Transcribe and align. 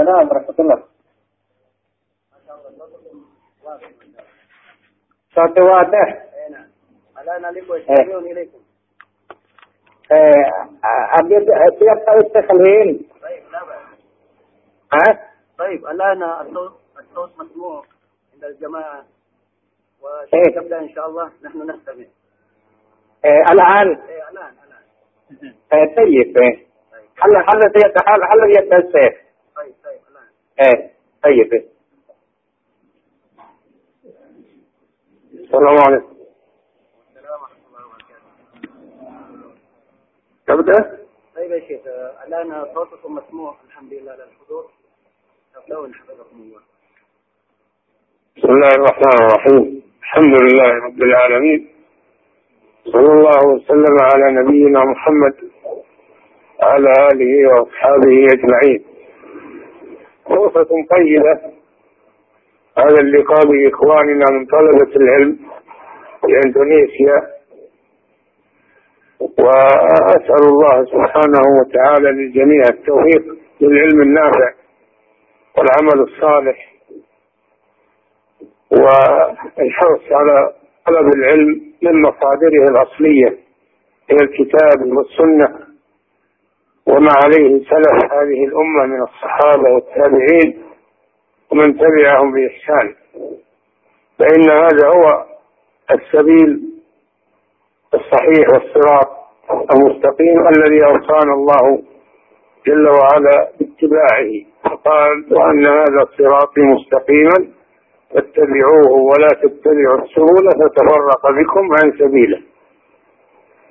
السلام 0.00 0.28
ورحمة 0.28 0.54
الله. 0.58 0.82
صوت 5.34 5.58
واضح؟ 5.58 6.24
الآن 7.22 7.44
عليكم. 7.44 7.74
يستمعون 7.74 8.24
إليكم 8.26 8.58
أبيض 11.20 11.46
siapa 11.80 12.12
التخلين 12.16 13.08
طيب 13.22 13.42
لا 13.52 13.64
بأس. 13.64 14.00
ها؟ 14.92 15.28
طيب 15.58 15.86
الآن 15.86 16.22
الصوت 16.22 16.72
الصوت 16.98 17.30
مسموع 17.38 17.84
عند 18.34 18.44
الجماعة. 18.44 19.04
إيه. 20.34 20.58
وتبدأ 20.58 20.78
إن 20.78 20.88
شاء 20.88 21.08
الله 21.08 21.30
نحن 21.42 21.70
نستمع. 21.70 22.04
الآن؟ 23.24 24.00
إيه 24.08 24.28
الآن 24.30 24.54
الآن. 24.64 25.54
طيب 25.70 26.66
هل 27.22 27.36
هل 27.36 27.60
هل 28.08 28.20
هل 28.24 28.50
يتسف 28.50 28.92
طيب 28.92 28.92
طيب 28.92 29.29
الآن 30.60 30.90
طيب. 31.24 31.64
السلام 35.34 35.76
عليكم. 35.86 36.14
السلام 37.08 37.40
ورحمة 37.42 37.64
الله 37.68 37.82
وبركاته 37.86 38.28
تبدأ 40.46 40.98
طيب 41.36 41.50
يا 41.50 41.60
شيخ 41.68 41.80
الآن 42.26 42.74
صوتكم 42.74 43.14
مسموع 43.14 43.56
الحمد 43.66 43.92
لله 43.92 44.12
على 44.12 44.24
الحضور. 44.24 44.70
تبدأون 45.54 45.94
حفظكم 45.94 46.36
الله. 46.36 46.60
بسم 48.36 48.48
الله 48.48 48.68
الرحمن 48.68 49.16
الرحيم. 49.24 49.82
الحمد 50.02 50.34
لله 50.42 50.70
رب 50.86 51.02
العالمين. 51.02 51.68
صلى 52.84 53.12
الله 53.12 53.40
وسلم 53.54 53.96
على 54.00 54.26
نبينا 54.40 54.84
محمد 54.84 55.36
وعلى 56.60 56.92
آله 57.12 57.48
وأصحابه 57.48 58.26
أجمعين. 58.34 58.89
فرصة 60.30 60.68
طيبة. 60.90 61.60
هذا 62.78 63.00
اللقاء 63.00 63.46
بإخواننا 63.46 64.24
من 64.32 64.46
طلبة 64.46 64.96
العلم 64.96 65.38
في 66.20 66.40
إندونيسيا. 66.46 67.40
وأسأل 69.20 70.42
الله 70.48 70.84
سبحانه 70.84 71.42
وتعالى 71.60 72.10
للجميع 72.10 72.62
التوفيق 72.70 73.24
للعلم 73.60 74.02
النافع 74.02 74.52
والعمل 75.58 76.08
الصالح. 76.08 76.70
والحرص 78.70 80.12
على 80.12 80.52
طلب 80.86 81.14
العلم 81.14 81.60
من 81.82 82.02
مصادره 82.02 82.64
الأصلية 82.70 83.38
هي 84.10 84.16
الكتاب 84.16 84.92
والسنة. 84.96 85.69
وما 86.90 87.12
عليه 87.24 87.58
سلف 87.58 88.12
هذه 88.12 88.44
الأمة 88.44 88.86
من 88.86 89.02
الصحابة 89.02 89.74
والتابعين 89.74 90.62
ومن 91.52 91.78
تبعهم 91.78 92.32
بإحسان. 92.32 92.94
فإن 94.18 94.50
هذا 94.50 94.86
هو 94.88 95.24
السبيل 95.90 96.60
الصحيح 97.94 98.46
والصراط 98.52 99.08
المستقيم 99.74 100.48
الذي 100.56 100.84
أوصانا 100.84 101.32
الله 101.32 101.82
جل 102.66 102.88
وعلا 102.88 103.48
باتباعه. 103.60 104.32
فقال 104.64 105.34
وأن 105.34 105.66
هذا 105.66 106.06
صراطي 106.18 106.60
مستقيما 106.60 107.52
فاتبعوه 108.14 108.92
ولا 108.92 109.28
تتبعوا 109.28 109.98
السبل 110.02 110.50
فتفرق 110.60 111.30
بكم 111.30 111.68
عن 111.82 111.92
سبيله. 111.98 112.42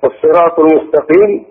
والصراط 0.02 0.60
المستقيم 0.60 1.49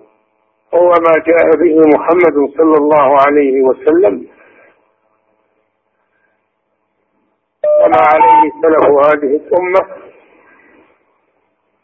هو 0.74 0.88
ما 0.88 1.14
جاء 1.26 1.56
به 1.56 1.76
محمد 1.94 2.36
صلى 2.58 2.76
الله 2.76 3.18
عليه 3.26 3.60
وسلم. 3.60 4.28
وما 7.80 8.00
عليه 8.14 8.50
سلف 8.62 8.84
هذه 8.88 9.36
الأمة 9.36 9.96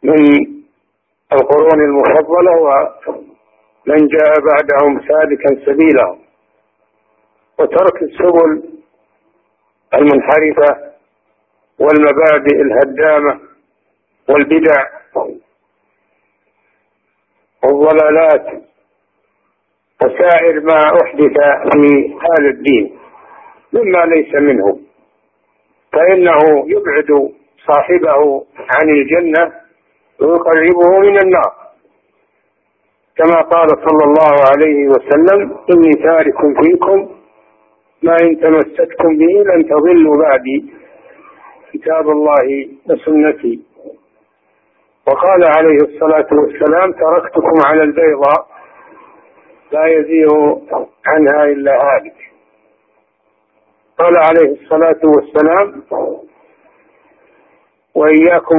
من 0.03 0.47
القرون 1.33 1.81
المفضلة 1.81 2.53
ومن 2.61 4.07
جاء 4.09 4.33
بعدهم 4.41 5.01
سالكا 5.09 5.67
سبيلهم 5.67 6.19
وترك 7.59 8.03
السبل 8.03 8.63
المنحرفة 9.95 10.93
والمبادئ 11.79 12.57
الهدامة 12.63 13.41
والبدع 14.29 14.87
والضلالات 17.65 18.47
وسائر 20.05 20.61
ما 20.61 20.79
أحدث 21.03 21.37
في 21.73 22.15
هذا 22.27 22.49
الدين 22.51 22.99
مما 23.73 24.05
ليس 24.05 24.35
منه. 24.35 24.79
فإنه 25.93 26.39
يبعد 26.67 27.31
صاحبه 27.67 28.45
عن 28.59 28.89
الجنة 28.89 29.53
ويقربه 30.21 30.99
من 30.99 31.19
النار. 31.19 31.53
كما 33.17 33.41
قال 33.41 33.69
صلى 33.69 34.05
الله 34.05 34.35
عليه 34.51 34.89
وسلم 34.89 35.57
إني 35.71 35.91
تارك 36.03 36.39
فيكم 36.63 37.09
ما 38.03 38.17
إن 38.23 38.41
تمسكتم 38.41 39.17
به 39.19 39.55
لن 39.55 39.69
تضلوا 39.69 40.17
بعدي. 40.23 40.65
كتاب 41.73 42.09
الله 42.09 42.69
وسنتي. 42.91 43.61
وقال 45.09 45.45
عليه 45.57 45.77
الصلاة 45.77 46.27
والسلام 46.33 46.93
تركتكم 46.93 47.57
على 47.67 47.83
البيضاء 47.83 48.56
لا 49.73 49.87
يزيغ 49.87 50.33
عنها 51.07 51.45
إلا 51.45 51.73
هالك. 51.73 52.15
قال 53.99 54.13
عليه 54.19 54.53
الصلاة 54.63 55.01
والسلام 55.17 55.83
وإياكم 57.95 58.57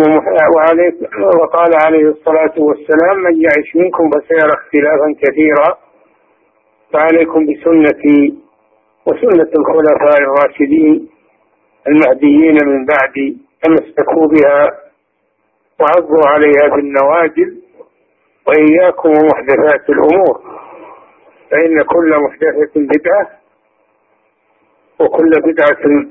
وعليك 0.55 0.95
وقال 1.41 1.71
عليه 1.85 2.09
الصلاة 2.09 2.53
والسلام 2.57 3.17
من 3.23 3.41
يعش 3.41 3.75
منكم 3.75 4.09
فسيرى 4.09 4.49
اختلافا 4.53 5.15
كثيرا 5.21 5.77
فعليكم 6.93 7.45
بسنتي 7.45 8.35
وسنة 9.07 9.49
الخلفاء 9.59 10.17
الراشدين 10.21 11.09
المهديين 11.87 12.57
من 12.65 12.85
بعدي 12.85 13.37
تمسكوا 13.63 14.27
بها 14.27 14.71
وعضوا 15.79 16.27
عليها 16.27 16.75
بالنواجذ 16.75 17.53
وإياكم 18.47 19.09
ومحدثات 19.09 19.89
الأمور. 19.89 20.56
فإن 21.51 21.81
كل 21.83 22.15
محدثة 22.19 22.71
بدعة 22.75 23.29
وكل 24.99 25.29
بدعة 25.43 26.05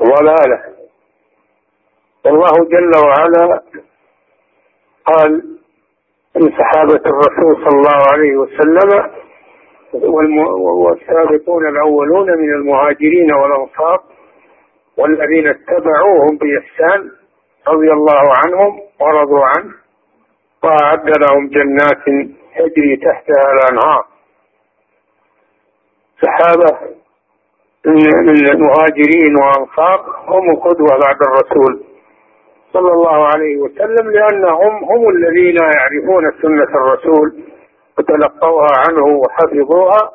ضلالة. 0.00 0.62
والله 2.24 2.68
جل 2.70 2.92
وعلا 3.06 3.62
قال 5.06 5.42
لصحابة 6.36 7.02
الرسول 7.06 7.64
صلى 7.64 7.78
الله 7.78 8.00
عليه 8.12 8.36
وسلم 8.36 9.10
والسابقون 10.84 11.68
الأولون 11.68 12.26
من 12.38 12.52
المهاجرين 12.54 13.32
والأنصار 13.32 14.02
والذين 14.96 15.48
اتبعوهم 15.48 16.38
بإحسان 16.38 17.10
رضي 17.68 17.92
الله 17.92 18.22
عنهم 18.44 18.80
ورضوا 19.00 19.44
عنه 19.44 19.74
وأعد 20.64 21.08
لهم 21.18 21.48
جنات 21.48 22.04
تجري 22.58 22.96
تحتها 22.96 23.52
الأنهار. 23.52 24.04
صحابة 26.22 26.78
من 27.86 28.28
المهاجرين 28.28 29.36
والأنصار 29.36 30.16
هم 30.28 30.50
القدوة 30.50 30.98
بعد 31.06 31.16
الرسول 31.22 31.84
صلى 32.72 32.92
الله 32.92 33.26
عليه 33.26 33.56
وسلم 33.56 34.10
لأنهم 34.10 34.84
هم 34.84 35.08
الذين 35.08 35.56
يعرفون 35.56 36.32
سنة 36.42 36.76
الرسول 36.80 37.42
وتلقوها 37.98 38.68
عنه 38.88 39.06
وحفظوها 39.06 40.10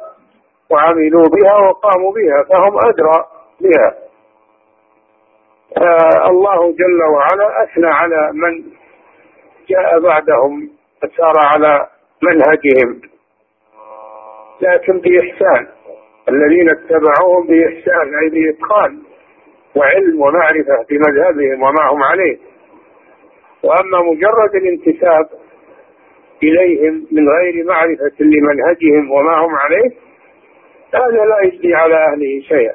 وعملوا 0.70 1.28
بها 1.28 1.58
وقاموا 1.58 2.12
بها 2.14 2.44
فهم 2.50 2.78
أدرى 2.78 3.26
بها. 3.62 3.96
الله 6.30 6.72
جل 6.72 7.04
وعلا 7.14 7.64
أثنى 7.64 7.88
على 7.88 8.30
من 8.34 8.64
جاء 9.70 10.00
بعدهم 10.00 10.70
وسار 11.04 11.34
على 11.38 11.88
منهجهم 12.24 13.02
لكن 14.62 15.00
بإحسان. 15.00 15.68
الذين 16.30 16.68
اتبعوهم 16.70 17.48
بإحسان 17.48 18.16
أي 18.24 18.30
بإتقان 18.30 19.00
وعلم 19.76 20.22
ومعرفة 20.22 20.86
بمذهبهم 20.90 21.64
وما 21.64 21.84
هم 21.92 22.04
عليه. 22.04 22.38
وأما 23.64 24.12
مجرد 24.12 24.56
الانتساب 24.56 25.26
إليهم 26.44 27.08
من 27.12 27.30
غير 27.30 27.66
معرفة 27.66 28.16
لمنهجهم 28.20 29.12
وما 29.12 29.38
هم 29.38 29.56
عليه 29.56 29.92
هذا 30.96 31.26
لا 31.26 31.40
يجدي 31.44 31.76
على 31.76 31.96
أهله 31.96 32.42
شيئا. 32.48 32.74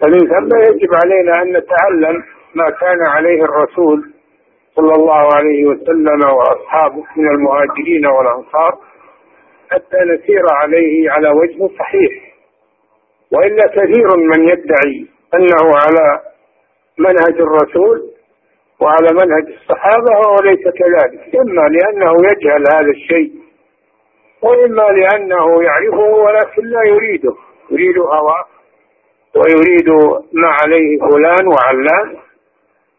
فمن 0.00 0.18
ثم 0.18 0.56
يجب 0.60 0.94
علينا 1.04 1.42
أن 1.42 1.56
نتعلم 1.56 2.24
ما 2.54 2.70
كان 2.70 3.06
عليه 3.06 3.42
الرسول 3.44 4.12
صلى 4.76 4.92
الله 4.94 5.28
عليه 5.34 5.66
وسلم 5.66 6.20
وأصحابه 6.30 7.04
من 7.16 7.28
المهاجرين 7.28 8.06
والأنصار 8.06 8.78
حتى 9.70 9.96
نسير 9.96 10.42
عليه 10.50 11.10
على 11.10 11.28
وجه 11.28 11.74
صحيح. 11.78 12.12
وإلا 13.32 13.66
كثير 13.66 14.16
من 14.16 14.48
يدعي 14.48 15.06
أنه 15.34 15.72
على 15.84 16.20
منهج 16.98 17.40
الرسول 17.40 18.10
وعلى 18.80 19.08
منهج 19.12 19.46
الصحابة 19.60 20.10
وهو 20.18 20.36
ليس 20.44 20.62
كذلك. 20.78 21.36
إما 21.36 21.62
لأنه 21.68 22.12
يجهل 22.30 22.64
هذا 22.74 22.90
الشيء 22.90 23.32
وإما 24.42 24.82
لأنه 24.82 25.62
يعرفه 25.62 26.08
ولكن 26.24 26.62
لا 26.64 26.82
يريده. 26.82 27.34
يريد 27.70 27.98
هواه 27.98 28.44
ويريد 29.36 29.88
ما 30.32 30.48
عليه 30.62 30.98
فلان 30.98 31.46
وعلان. 31.46 32.16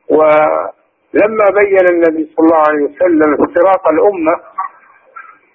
ولما 0.10 1.45
بين 1.62 1.77
النبي 1.92 2.31
صلى 2.36 2.45
الله 2.45 2.63
عليه 2.68 2.83
وسلم 2.83 3.33
افتراق 3.33 3.92
الأمة 3.94 4.36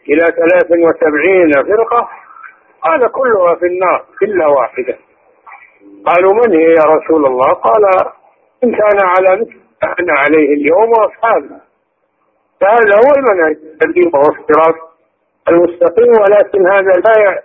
إلى 0.09 0.21
ثلاث 0.21 0.71
وسبعين 0.71 1.53
فرقة 1.53 2.09
قال 2.83 3.13
كلها 3.13 3.55
في 3.55 3.67
النار 3.67 4.05
إلا 4.23 4.47
واحدة. 4.47 4.99
قالوا 6.07 6.33
من 6.35 6.53
هي 6.57 6.65
يا 6.65 6.85
رسول 6.97 7.27
الله؟ 7.27 7.53
قال 7.53 7.85
إن 8.65 8.71
كان 8.71 8.99
على 9.03 9.41
مثل 9.41 9.57
أنا 10.01 10.13
عليه 10.13 10.49
اليوم 10.55 10.91
وأصحابي 10.99 11.49
فهذا 12.61 12.95
هو 12.97 13.13
المنهج 13.17 13.57
الذي 13.85 14.11
هو 14.15 14.21
الصراط 14.21 14.75
المستقيم 15.49 16.09
ولكن 16.09 16.67
هذا 16.73 16.93
لا 17.07 17.43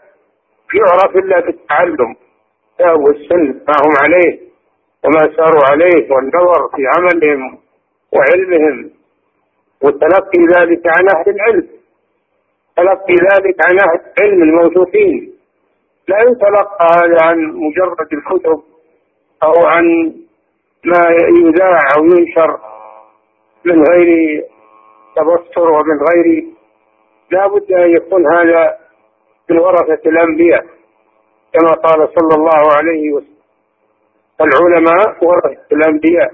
يعرف 0.73 1.15
إلا 1.15 1.39
بالتعلم 1.39 2.15
والسنة 2.79 3.53
ما 3.67 3.73
هم 3.83 3.93
عليه 4.03 4.39
وما 5.03 5.35
ساروا 5.37 5.61
عليه 5.71 6.11
والنظر 6.13 6.67
في 6.75 6.81
عملهم 6.97 7.57
وعلمهم 8.13 8.91
وتلقي 9.83 10.39
ذلك 10.57 10.81
عن 10.87 11.05
أهل 11.17 11.29
العلم. 11.35 11.67
تلقي 12.79 13.13
ذلك 13.13 13.55
عن 13.67 13.79
أهل 13.79 13.99
العلم 14.17 14.43
الموثوقين. 14.43 15.33
لا 16.07 16.17
يتلقى 16.21 16.87
هذا 16.95 17.17
عن 17.21 17.37
مجرد 17.45 18.13
الكتب 18.13 18.61
أو 19.43 19.65
عن 19.65 20.13
ما 20.85 21.03
يذاع 21.39 21.79
أو 21.97 22.05
ينشر 22.05 22.59
من 23.65 23.83
غير 23.83 24.41
تبصر 25.15 25.69
ومن 25.71 25.97
غير 26.09 26.45
لا 27.31 27.47
بد 27.47 27.71
أن 27.71 27.95
يكون 27.95 28.33
هذا 28.35 28.77
من 29.49 29.59
ورثة 29.59 30.09
الأنبياء 30.09 30.65
كما 31.53 31.71
قال 31.71 32.09
صلى 32.19 32.35
الله 32.35 32.77
عليه 32.77 33.11
وسلم. 33.11 33.39
العلماء 34.41 35.25
ورثة 35.25 35.61
الأنبياء 35.71 36.31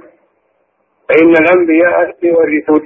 فإن 1.09 1.30
الأنبياء 1.30 2.15
يورثوا 2.24 2.80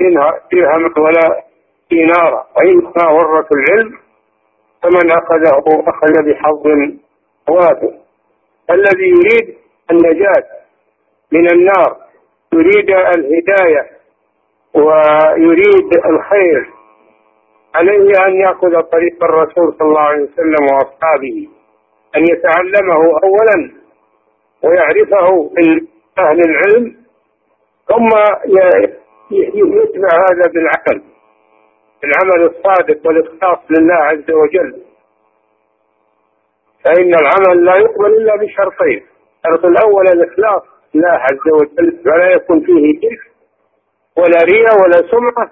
درهما 0.52 0.94
ولا 0.98 1.49
دينارا. 1.90 2.48
وإنما 2.58 3.10
ورثوا 3.12 3.58
العلم 3.58 3.98
فمن 4.84 5.12
أخذه 5.12 5.84
أخذ 5.88 6.24
بحظ 6.30 6.68
وافر 7.50 7.94
الذي 8.72 9.08
يريد 9.10 9.58
النجاة 9.92 10.44
من 11.32 11.52
النار 11.52 11.98
يريد 12.54 12.90
الهداية 12.90 13.90
ويريد 14.74 16.06
الخير 16.06 16.70
عليه 17.76 18.14
أن 18.28 18.36
يأخذ 18.36 18.82
طريق 18.82 19.24
الرسول 19.24 19.74
صلى 19.80 19.88
الله 19.88 20.02
عليه 20.02 20.24
وسلم 20.24 20.66
وأصحابه 20.74 21.48
أن 22.16 22.24
يتعلمه 22.24 22.96
أولا 23.24 23.72
ويعرفه 24.64 25.52
من 25.58 25.88
أهل 26.20 26.40
العلم 26.40 26.96
ثم 27.88 28.10
يتبع 29.32 30.10
هذا 30.30 30.52
بالعمل 30.54 31.04
العمل 32.04 32.44
الصادق 32.46 33.08
والإخلاص 33.08 33.60
لله 33.70 33.96
عز 33.96 34.32
وجل. 34.32 34.84
فإن 36.86 37.14
العمل 37.16 37.66
لا 37.66 37.76
يقبل 37.76 38.06
إلا 38.06 38.36
بشرطين 38.36 39.06
الشرط 39.46 39.66
الأول 39.66 40.08
الإخلاص 40.08 40.64
لله 40.96 41.10
عز 41.10 41.48
وجل 41.54 42.02
ولا 42.06 42.32
يكون 42.32 42.60
فيه 42.66 43.00
شرك 43.02 43.32
ولا 44.18 44.38
رياء 44.44 44.82
ولا 44.84 45.12
سمعة. 45.12 45.52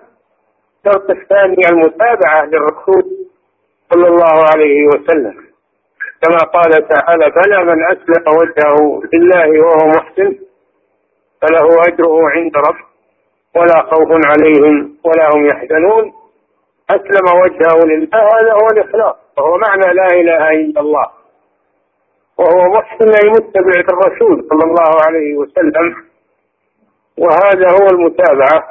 الشرط 0.78 1.10
الثاني 1.10 1.70
المتابعة 1.72 2.46
للرسول 2.46 3.04
صلى 3.94 4.08
الله 4.08 4.36
عليه 4.54 4.88
وسلم. 4.88 5.48
كما 6.22 6.38
قال 6.38 6.88
تعالى 6.88 7.30
بلى 7.30 7.64
من 7.66 7.84
أسلم 7.86 8.26
وجهه 8.42 9.02
لله 9.14 9.62
وهو 9.66 9.88
محسن 9.88 10.40
فله 11.42 11.68
أجره 11.88 12.30
عند 12.30 12.58
رب 12.58 12.80
ولا 13.56 13.82
خوف 13.82 14.10
عليهم 14.32 14.98
ولا 15.06 15.30
هم 15.34 15.46
يحزنون. 15.46 16.14
أسلم 16.90 17.42
وجهه 17.42 17.86
لله 17.86 18.08
هذا 18.14 18.54
هو 18.54 18.68
الإخلاص 18.74 19.16
وهو 19.38 19.58
معنى 19.58 19.94
لا 19.94 20.06
إله 20.06 20.50
إلا 20.50 20.82
الله. 20.82 21.08
وهو 22.38 22.74
محسن 22.74 23.10
أي 23.24 23.30
متبع 23.30 23.80
الرسول 23.80 24.48
صلى 24.50 24.64
الله 24.64 24.92
عليه 25.08 25.36
وسلم. 25.36 25.96
وهذا 27.18 27.68
هو 27.72 27.88
المتابعة 27.92 28.68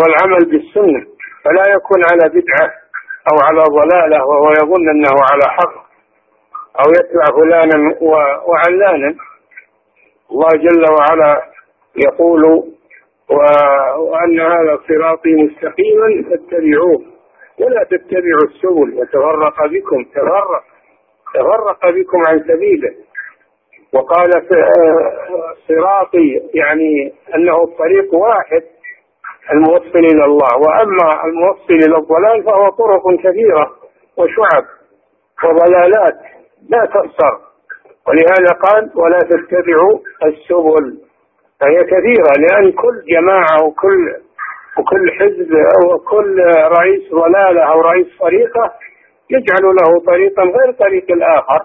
والعمل 0.00 0.44
بالسنة. 0.50 1.06
فلا 1.44 1.74
يكون 1.74 2.00
على 2.12 2.28
بدعة 2.28 2.72
أو 3.32 3.46
على 3.46 3.60
ضلالة 3.60 4.24
وهو 4.26 4.50
يظن 4.50 4.88
أنه 4.88 5.14
على 5.30 5.42
حق 5.56 5.74
أو 6.80 6.90
يتبع 6.90 7.24
فلانا 7.36 7.96
وعلانا. 8.46 9.14
الله 10.30 10.48
جل 10.48 10.84
وعلا 10.92 11.42
يقول 11.96 12.64
وأن 13.98 14.40
هذا 14.40 14.78
صراطي 14.88 15.34
مستقيما 15.34 16.22
فاتبعوه. 16.30 17.02
ولا 17.60 17.84
تتبعوا 17.84 18.44
السبل 18.44 18.94
وتفرق 18.98 19.66
بكم 19.66 20.04
تفرق 20.04 20.64
تفرق 21.34 21.90
بكم 21.90 22.18
عن 22.28 22.38
سبيله. 22.40 22.94
وقال 23.94 24.30
صراطي 25.68 26.40
يعني 26.54 27.12
أنه 27.34 27.64
الطريق 27.64 28.14
واحد 28.14 28.62
الموصل 29.52 29.98
إلى 29.98 30.24
الله. 30.24 30.56
وأما 30.56 31.24
الموصل 31.24 31.74
إلى 31.74 31.96
الضلال 31.96 32.44
فهو 32.44 32.68
طرق 32.68 33.02
كثيرة 33.20 33.70
وشعب 34.16 34.64
وضلالات 35.44 36.14
لا 36.68 36.84
تخسر 36.84 37.38
ولهذا 38.08 38.52
قال 38.62 38.90
ولا 38.94 39.18
تتبعوا 39.18 39.98
السبل. 40.24 41.05
فهي 41.60 41.84
كثيرة 41.84 42.32
لأن 42.38 42.72
كل 42.72 43.02
جماعة 43.12 43.64
وكل 43.64 44.14
وكل 44.78 45.12
حزب 45.12 45.52
أو 45.54 45.98
كل 45.98 46.40
رئيس 46.78 47.10
ضلالة 47.12 47.62
أو 47.62 47.80
رئيس 47.80 48.06
طريقة 48.20 48.72
يجعل 49.30 49.64
له 49.64 50.00
طريقا 50.06 50.42
غير 50.42 50.72
طريق 50.72 51.04
الآخر 51.10 51.62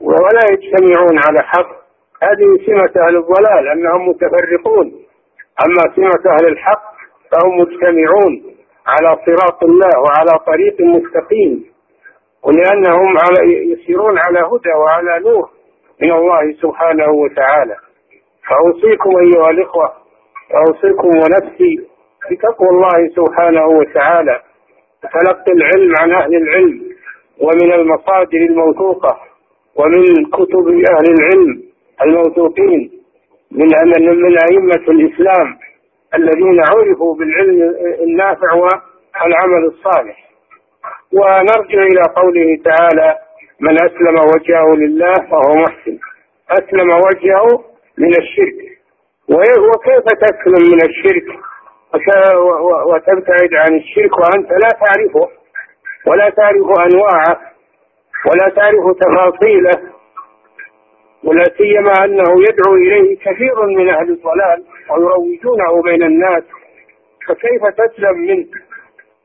ولا 0.00 0.40
يجتمعون 0.52 1.18
على 1.28 1.42
حق. 1.42 1.80
هذه 2.22 2.66
سمة 2.66 3.06
أهل 3.06 3.16
الضلال 3.16 3.68
أنهم 3.68 4.08
متفرقون. 4.08 4.92
أما 5.66 5.94
سمة 5.96 6.32
أهل 6.32 6.46
الحق 6.48 6.82
فهم 7.32 7.58
مجتمعون 7.58 8.42
على 8.86 9.16
صراط 9.26 9.64
الله 9.64 9.90
وعلى 10.00 10.38
طريق 10.46 10.80
مستقيم 10.80 11.64
ولأنهم 12.42 13.16
على 13.18 13.72
يسيرون 13.72 14.18
على 14.18 14.38
هدى 14.38 14.72
وعلى 14.78 15.18
نور 15.20 15.50
من 16.02 16.12
الله 16.12 16.52
سبحانه 16.62 17.10
وتعالى. 17.10 17.76
فأوصيكم 18.50 19.10
أيها 19.16 19.50
الإخوة 19.50 19.92
وأوصيكم 20.50 21.08
ونفسي 21.08 21.88
بتقوى 22.30 22.68
الله 22.68 23.08
سبحانه 23.16 23.66
وتعالى 23.66 24.40
تلقي 25.02 25.52
العلم 25.52 25.92
عن 26.00 26.12
أهل 26.12 26.34
العلم 26.36 26.82
ومن 27.40 27.72
المصادر 27.72 28.38
الموثوقة 28.38 29.16
ومن 29.76 30.02
كتب 30.32 30.68
أهل 30.68 31.06
العلم 31.18 31.62
الموثوقين 32.02 32.90
من 33.52 33.66
من 34.22 34.36
أئمة 34.50 34.84
الإسلام 34.88 35.58
الذين 36.14 36.60
عرفوا 36.68 37.14
بالعلم 37.14 37.74
النافع 38.02 38.54
والعمل 38.54 39.64
الصالح. 39.64 40.30
ونرجع 41.12 41.82
إلى 41.82 42.02
قوله 42.16 42.58
تعالى 42.64 43.16
من 43.60 43.74
أسلم 43.74 44.16
وجهه 44.34 44.74
لله 44.76 45.14
فهو 45.14 45.54
محسن. 45.54 45.98
أسلم 46.50 46.90
وجهه 46.90 47.69
من 48.00 48.12
الشرك. 48.22 48.58
وكيف 49.28 50.04
تسلم 50.04 50.62
من 50.72 50.80
الشرك؟ 50.88 51.28
وتبتعد 52.86 53.54
عن 53.54 53.76
الشرك 53.76 54.18
وأنت 54.18 54.50
لا 54.50 54.68
تعرفه. 54.68 55.28
ولا 56.06 56.30
تعرف 56.30 56.66
أنواعه. 56.86 57.40
ولا 58.26 58.48
تعرف 58.56 58.96
تفاصيله. 59.00 59.76
ولا 61.24 61.44
سيما 61.58 61.92
أنه 62.04 62.42
يدعو 62.48 62.74
إليه 62.74 63.16
كثير 63.18 63.66
من 63.66 63.88
أهل 63.90 64.10
الضلال 64.10 64.64
ويروجونه 64.90 65.82
بين 65.82 66.02
الناس. 66.02 66.42
فكيف 67.28 67.66
تسلم 67.66 68.18
منه؟ 68.18 68.46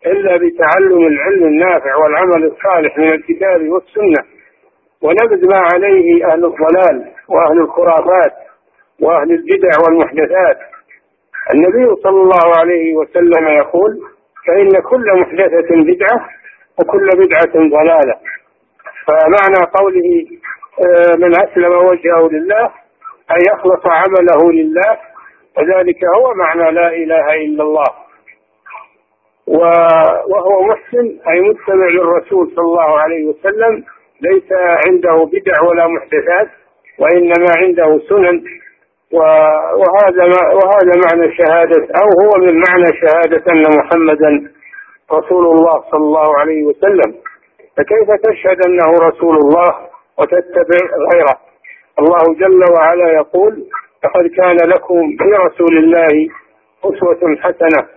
إلا 0.06 0.38
بتعلم 0.38 1.08
العلم 1.08 1.44
النافع 1.44 1.96
والعمل 1.96 2.44
الصالح 2.46 2.98
من 2.98 3.12
الكتاب 3.12 3.70
والسنة. 3.70 4.24
ونبذ 5.02 5.48
ما 5.50 5.58
عليه 5.74 6.26
أهل 6.26 6.46
الضلال 6.46 7.12
وأهل 7.30 7.60
الخرافات. 7.60 8.34
وأهل 9.02 9.32
البدع 9.32 9.70
والمحدثات. 9.86 10.58
النبي 11.54 11.96
صلى 12.04 12.22
الله 12.22 12.58
عليه 12.60 12.96
وسلم 12.96 13.48
يقول 13.48 14.02
فإن 14.48 14.70
كل 14.90 15.20
محدثة 15.22 15.70
بدعة 15.70 16.30
وكل 16.80 17.08
بدعة 17.08 17.54
ضلالة. 17.70 18.16
فمعنى 19.08 19.72
قوله 19.80 20.26
آه، 20.86 21.18
من 21.18 21.32
أسلم 21.44 21.72
وجهه 21.72 22.30
لله 22.32 22.66
أن 23.32 23.40
يخلص 23.54 23.84
عمله 23.86 24.52
لله. 24.52 24.98
وذلك 25.58 26.06
هو 26.18 26.34
معنى 26.34 26.72
لا 26.72 26.88
إله 26.88 27.34
إلا 27.34 27.64
الله. 27.64 28.06
وهو 30.28 30.64
محسن 30.64 31.20
أي 31.30 31.42
متبع 31.42 31.88
للرسول 31.88 32.52
صلى 32.56 32.66
الله 32.66 33.00
عليه 33.00 33.26
وسلم 33.26 33.84
ليس 34.22 34.52
عنده 34.88 35.30
بدع 35.34 35.64
ولا 35.70 35.88
محدثات 35.88 36.48
وإنما 37.00 37.52
عنده 37.58 38.00
سنن. 38.10 38.44
وهذا 39.12 40.24
وهذا 40.60 40.94
معنى 41.06 41.38
شهادة 41.38 41.88
أو 42.02 42.08
هو 42.22 42.46
من 42.46 42.54
معنى 42.70 42.86
شهادة 43.02 43.52
أن 43.52 43.64
محمدا 43.80 44.52
رسول 45.12 45.46
الله 45.46 45.84
صلى 45.92 46.00
الله 46.00 46.40
عليه 46.40 46.64
وسلم. 46.64 47.16
فكيف 47.78 48.22
تشهد 48.24 48.66
أنه 48.68 49.08
رسول 49.08 49.36
الله 49.38 49.76
وتتبع 50.20 50.82
غيره؟ 51.14 51.38
الله 52.00 52.36
جل 52.40 52.62
وعلا 52.78 53.12
يقول 53.12 53.66
لقد 54.04 54.28
كان 54.38 54.56
لكم 54.56 55.18
في 55.18 55.30
رسول 55.46 55.78
الله 55.78 56.30
أسوة 56.84 57.36
حسنة 57.42 57.88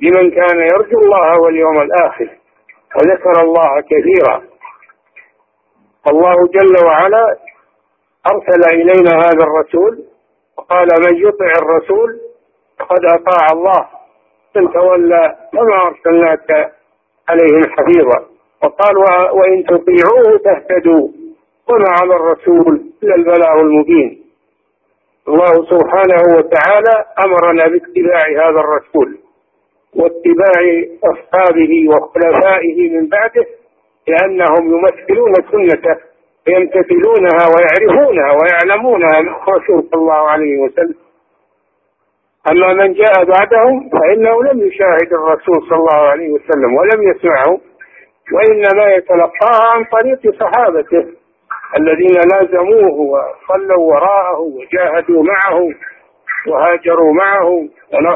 لمن 0.00 0.30
كان 0.30 0.58
يرجو 0.58 0.98
الله 0.98 1.40
واليوم 1.40 1.80
الآخر 1.80 2.28
وذكر 2.96 3.42
الله 3.42 3.80
كثيرا. 3.80 4.42
الله 6.10 6.34
جل 6.34 6.86
وعلا 6.86 7.36
أرسل 8.32 8.74
إلينا 8.74 9.16
هذا 9.16 9.44
الرسول 9.46 10.07
وقال 10.58 10.88
من 11.06 11.16
يطع 11.16 11.52
الرسول 11.62 12.20
فقد 12.78 13.04
أطاع 13.04 13.46
الله. 13.52 13.86
من 14.56 14.72
تولى 14.72 15.36
فما 15.52 15.80
أرسلناك 15.86 16.72
عليهم 17.28 17.62
حفيظا. 17.70 18.26
وقال 18.64 18.96
وإن 19.32 19.64
تطيعوه 19.64 20.38
تهتدوا 20.44 21.08
وما 21.68 21.88
على 22.00 22.14
الرسول 22.16 22.82
إلا 23.02 23.14
البلاغ 23.14 23.60
المبين. 23.60 24.24
الله 25.28 25.52
سبحانه 25.52 26.22
وتعالى 26.36 27.04
أمرنا 27.24 27.64
باتباع 27.64 28.48
هذا 28.48 28.60
الرسول 28.60 29.18
واتباع 29.96 30.84
أصحابه 31.04 31.72
وخلفائه 31.88 32.90
من 32.90 33.08
بعده 33.08 33.46
لأنهم 34.08 34.74
يمثلون 34.74 35.32
سنته 35.34 36.07
يمتثلونها 36.48 37.44
ويعرفونها 37.54 38.32
ويعلمونها 38.32 39.20
من 39.20 39.28
الرسول 39.28 39.82
صلى 39.90 40.00
الله 40.00 40.30
عليه 40.30 40.58
وسلم. 40.58 40.94
أما 42.50 42.72
من 42.72 42.92
جاء 42.92 43.24
بعدهم 43.24 43.90
فإنه 43.90 44.42
لم 44.42 44.66
يشاهد 44.68 45.12
الرسول 45.12 45.68
صلى 45.68 45.78
الله 45.78 46.08
عليه 46.08 46.30
وسلم 46.30 46.74
ولم 46.76 47.02
يسمعه 47.10 47.58
وإنما 48.34 48.94
يتلقاها 48.94 49.66
عن 49.74 49.84
طريق 49.84 50.34
صحابته 50.40 51.06
الذين 51.78 52.16
لازموه 52.32 52.94
وصلوا 53.00 53.94
وراءه 53.94 54.38
وجاهدوا 54.40 55.22
معه 55.22 55.68
وهاجروا 56.48 57.12
معه 57.12 57.68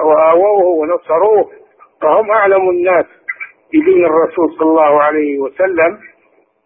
وآووه 0.04 0.64
ونصروه 0.64 1.50
فهم 2.02 2.30
أعلم 2.30 2.70
الناس 2.70 3.04
بدين 3.74 4.04
الرسول 4.06 4.52
صلى 4.58 4.68
الله 4.70 5.02
عليه 5.02 5.38
وسلم 5.38 5.98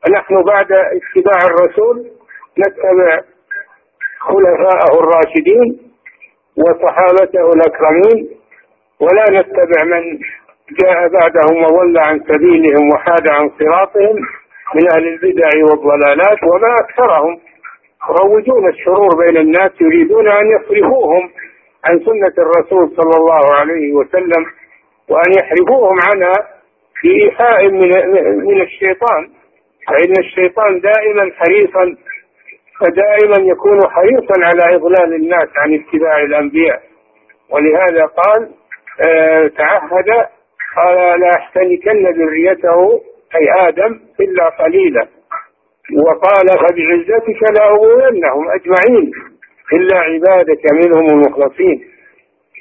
فنحن 0.06 0.42
بعد 0.42 0.72
اتباع 0.72 1.40
الرسول 1.50 2.10
نتبع 2.58 3.20
خلفاءه 4.20 4.98
الراشدين 5.00 5.78
وصحابته 6.56 7.50
الأكرمين 7.50 8.28
ولا 9.00 9.40
نتبع 9.40 9.84
من 9.84 10.18
جاء 10.82 11.08
بعدهم 11.08 11.62
وضل 11.62 11.98
عن 11.98 12.20
سبيلهم 12.20 12.88
وحاد 12.94 13.30
عن 13.30 13.50
صراطهم 13.58 14.16
من 14.74 14.90
أهل 14.90 15.08
البدع 15.08 15.48
والضلالات 15.70 16.38
وما 16.44 16.74
أكثرهم. 16.80 17.40
يروجون 18.10 18.68
الشرور 18.68 19.08
بين 19.26 19.36
الناس 19.36 19.70
يريدون 19.80 20.28
أن 20.28 20.46
يصرفوهم 20.46 21.30
عن 21.84 21.98
سنة 21.98 22.32
الرسول 22.38 22.96
صلى 22.96 23.16
الله 23.16 23.54
عليه 23.60 23.92
وسلم 23.92 24.44
وأن 25.08 25.32
يحرفوهم 25.38 25.98
عنها 26.08 26.34
في 27.00 27.08
إيحاء 27.24 27.64
من, 27.70 27.88
من 28.46 28.60
الشيطان. 28.60 29.35
فإن 29.88 30.12
الشيطان 30.18 30.80
دائما 30.80 31.30
حريصا 31.36 31.96
فدائما 32.80 33.52
يكون 33.52 33.78
حريصا 33.90 34.34
على 34.42 34.74
إضلال 34.76 35.14
الناس 35.14 35.48
عن 35.56 35.74
اتباع 35.74 36.20
الأنبياء. 36.22 36.82
ولهذا 37.50 38.06
قال 38.06 38.50
آه 39.08 39.46
تعهد 39.46 40.10
قال 40.76 41.20
لا 41.20 41.30
أحتنكن 41.36 42.06
ذريته 42.06 43.00
أي 43.34 43.68
آدم 43.68 44.00
إلا 44.20 44.48
قليلا. 44.48 45.06
وقال 46.06 46.46
فبعزتك 46.48 47.42
لأغوينهم 47.58 48.44
أجمعين 48.50 49.10
إلا 49.72 49.98
عبادك 49.98 50.62
منهم 50.72 51.06
المخلصين. 51.10 51.84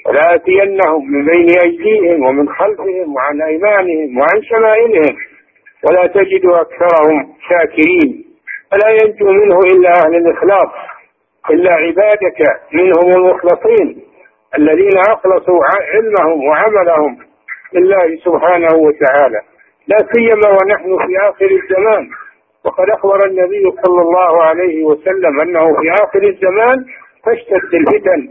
ولآتينهم 0.06 1.12
من 1.12 1.26
بين 1.26 1.48
أيديهم 1.64 2.26
ومن 2.26 2.50
خلفهم 2.50 3.16
وعن 3.16 3.42
أيمانهم 3.42 4.18
وعن 4.18 4.44
شمائلهم. 4.44 5.16
ولا 5.86 6.08
تجد 6.08 6.46
أكثرهم 6.46 7.34
شاكرين. 7.50 8.26
فلا 8.72 8.90
ينجو 8.90 9.32
منه 9.32 9.60
إلا 9.60 9.90
أهل 9.90 10.16
الإخلاص. 10.16 10.72
إلا 11.50 11.74
عبادك 11.74 12.40
منهم 12.74 13.12
المخلصين 13.16 14.02
الذين 14.58 14.98
أخلصوا 15.10 15.60
علمهم 15.94 16.44
وعملهم 16.48 17.18
لله 17.74 18.16
سبحانه 18.26 18.76
وتعالى. 18.76 19.42
لا 19.88 19.98
سيما 20.14 20.50
ونحن 20.50 21.08
في 21.08 21.18
آخر 21.30 21.46
الزمان. 21.46 22.10
وقد 22.66 22.90
أخبر 22.90 23.26
النبي 23.26 23.64
صلى 23.86 24.02
الله 24.02 24.44
عليه 24.44 24.84
وسلم 24.84 25.40
أنه 25.42 25.66
في 25.82 26.04
آخر 26.04 26.24
الزمان 26.24 26.86
تشتد 27.26 27.74
الفتن 27.74 28.30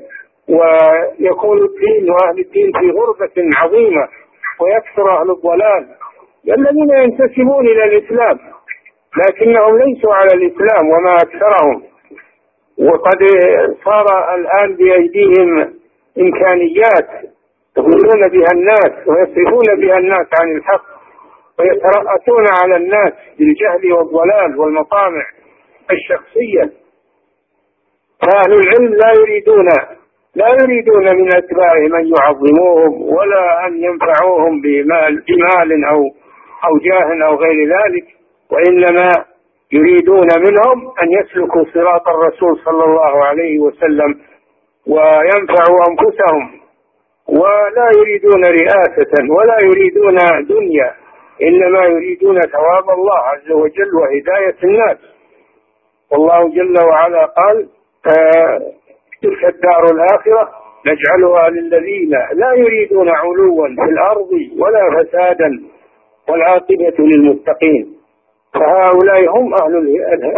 ويكون 0.48 1.58
الدين 1.58 2.10
وأهل 2.10 2.38
الدين 2.38 2.72
في 2.72 2.90
غربة 2.90 3.56
عظيمة 3.56 4.08
ويكثر 4.60 5.20
أهل 5.20 5.30
الضلال. 5.30 5.88
الذين 6.48 6.90
ينتسبون 6.90 7.66
إلى 7.66 7.84
الإسلام 7.84 8.38
لكنهم 9.16 9.78
ليسوا 9.78 10.14
على 10.14 10.30
الإسلام 10.34 10.88
وما 10.88 11.16
أكثرهم. 11.16 11.82
وقد 12.78 13.18
صار 13.84 14.34
الآن 14.34 14.76
بأيديهم 14.76 15.74
إمكانيات 16.18 17.08
يضلون 17.78 18.28
بها 18.28 18.48
الناس 18.52 19.08
ويصرفون 19.08 19.80
بها 19.80 19.98
الناس 19.98 20.26
عن 20.40 20.56
الحق 20.56 20.84
ويترأسون 21.58 22.46
على 22.62 22.76
الناس 22.76 23.12
بالجهل 23.38 23.92
والضلال 23.92 24.58
والمطامع 24.58 25.22
الشخصية. 25.90 26.70
فأهل 28.22 28.52
العلم 28.52 28.94
لا 28.94 29.12
يريدون 29.20 29.68
لا 30.34 30.48
يريدون 30.48 31.16
من 31.16 31.28
أتباعهم 31.36 31.94
أن 31.94 32.12
يعظموهم 32.18 33.02
ولا 33.02 33.66
أن 33.66 33.82
ينفعوهم 33.82 34.60
بمال, 34.60 35.22
بمال 35.28 35.84
أو 35.84 36.10
أو 36.66 36.78
جاه 36.78 37.26
أو 37.26 37.34
غير 37.34 37.68
ذلك 37.68 38.04
وإنما 38.52 39.10
يريدون 39.72 40.28
منهم 40.38 40.92
أن 41.02 41.12
يسلكوا 41.12 41.64
صراط 41.74 42.08
الرسول 42.08 42.58
صلى 42.64 42.84
الله 42.84 43.24
عليه 43.24 43.58
وسلم 43.58 44.20
وينفعوا 44.86 45.78
أنفسهم. 45.90 46.60
ولا 47.28 47.88
يريدون 47.98 48.44
رئاسة 48.44 49.12
ولا 49.36 49.56
يريدون 49.64 50.16
دنيا 50.48 50.94
إنما 51.42 51.84
يريدون 51.84 52.40
ثواب 52.40 52.90
الله 52.98 53.18
عز 53.18 53.50
وجل 53.50 53.94
وهداية 53.94 54.56
الناس. 54.64 54.98
والله 56.12 56.48
جل 56.48 56.74
وعلا 56.86 57.24
قال 57.26 57.68
تلك 59.22 59.44
الدار 59.44 59.84
الآخرة 59.92 60.48
نجعلها 60.86 61.48
للذين 61.48 62.10
لا 62.32 62.52
يريدون 62.56 63.08
علوا 63.08 63.68
في 63.68 63.90
الأرض 63.90 64.28
ولا 64.58 64.90
فسادا 65.02 65.50
والعاقبة 66.28 66.94
للمتقين. 66.98 67.94
فهؤلاء 68.54 69.38
هم 69.38 69.54
أهل 69.54 69.74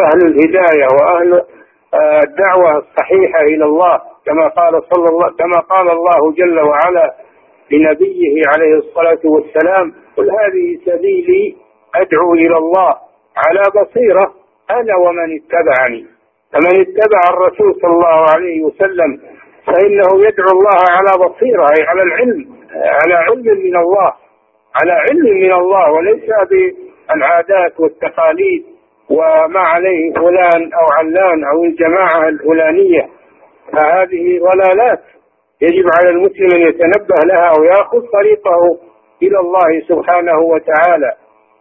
أهل 0.05 0.27
الهداية 0.27 0.87
وأهل 1.01 1.43
آه، 1.95 2.21
الدعوة 2.27 2.79
الصحيحة 2.79 3.41
إلى 3.41 3.65
الله 3.65 4.01
كما 4.27 4.49
قال 4.49 4.83
صلى 4.95 5.09
الله 5.09 5.29
كما 5.39 5.61
قال 5.71 5.91
الله 5.91 6.33
جل 6.33 6.61
وعلا 6.61 7.15
لنبيه 7.71 8.43
عليه 8.55 8.75
الصلاة 8.75 9.21
والسلام 9.25 9.93
قل 10.17 10.31
هذه 10.31 10.79
سبيلي 10.87 11.57
أدعو 11.95 12.35
إلى 12.35 12.57
الله 12.57 12.95
على 13.47 13.63
بصيرة 13.83 14.33
أنا 14.71 14.97
ومن 14.97 15.39
اتبعني. 15.39 16.07
فمن 16.53 16.81
اتبع 16.81 17.21
الرسول 17.31 17.75
صلى 17.83 17.91
الله 17.93 18.27
عليه 18.35 18.63
وسلم 18.65 19.21
فإنه 19.67 20.27
يدعو 20.27 20.49
الله 20.53 20.81
على 20.91 21.25
بصيرة 21.25 21.63
أي 21.79 21.87
على 21.87 22.03
العلم 22.03 22.47
على 22.75 23.15
علم 23.15 23.45
من 23.45 23.77
الله. 23.77 24.13
على 24.81 24.93
علم 24.93 25.37
من 25.43 25.53
الله 25.53 25.93
وليس 25.93 26.31
بالعادات 26.51 27.81
والتقاليد 27.81 28.65
وما 29.11 29.61
عليه 29.61 30.13
فلان 30.13 30.73
أو 30.73 30.87
علان 30.99 31.45
أو 31.45 31.65
الجماعة 31.65 32.29
الفلانية. 32.29 33.09
فهذه 33.73 34.39
ضلالات 34.39 35.01
يجب 35.63 35.85
على 35.99 36.11
المسلم 36.11 36.49
أن 36.55 36.61
يتنبه 36.61 37.17
لها 37.25 37.53
ويأخذ 37.61 38.01
طريقه 38.13 38.79
إلى 39.23 39.39
الله 39.41 39.81
سبحانه 39.89 40.39
وتعالى. 40.39 41.13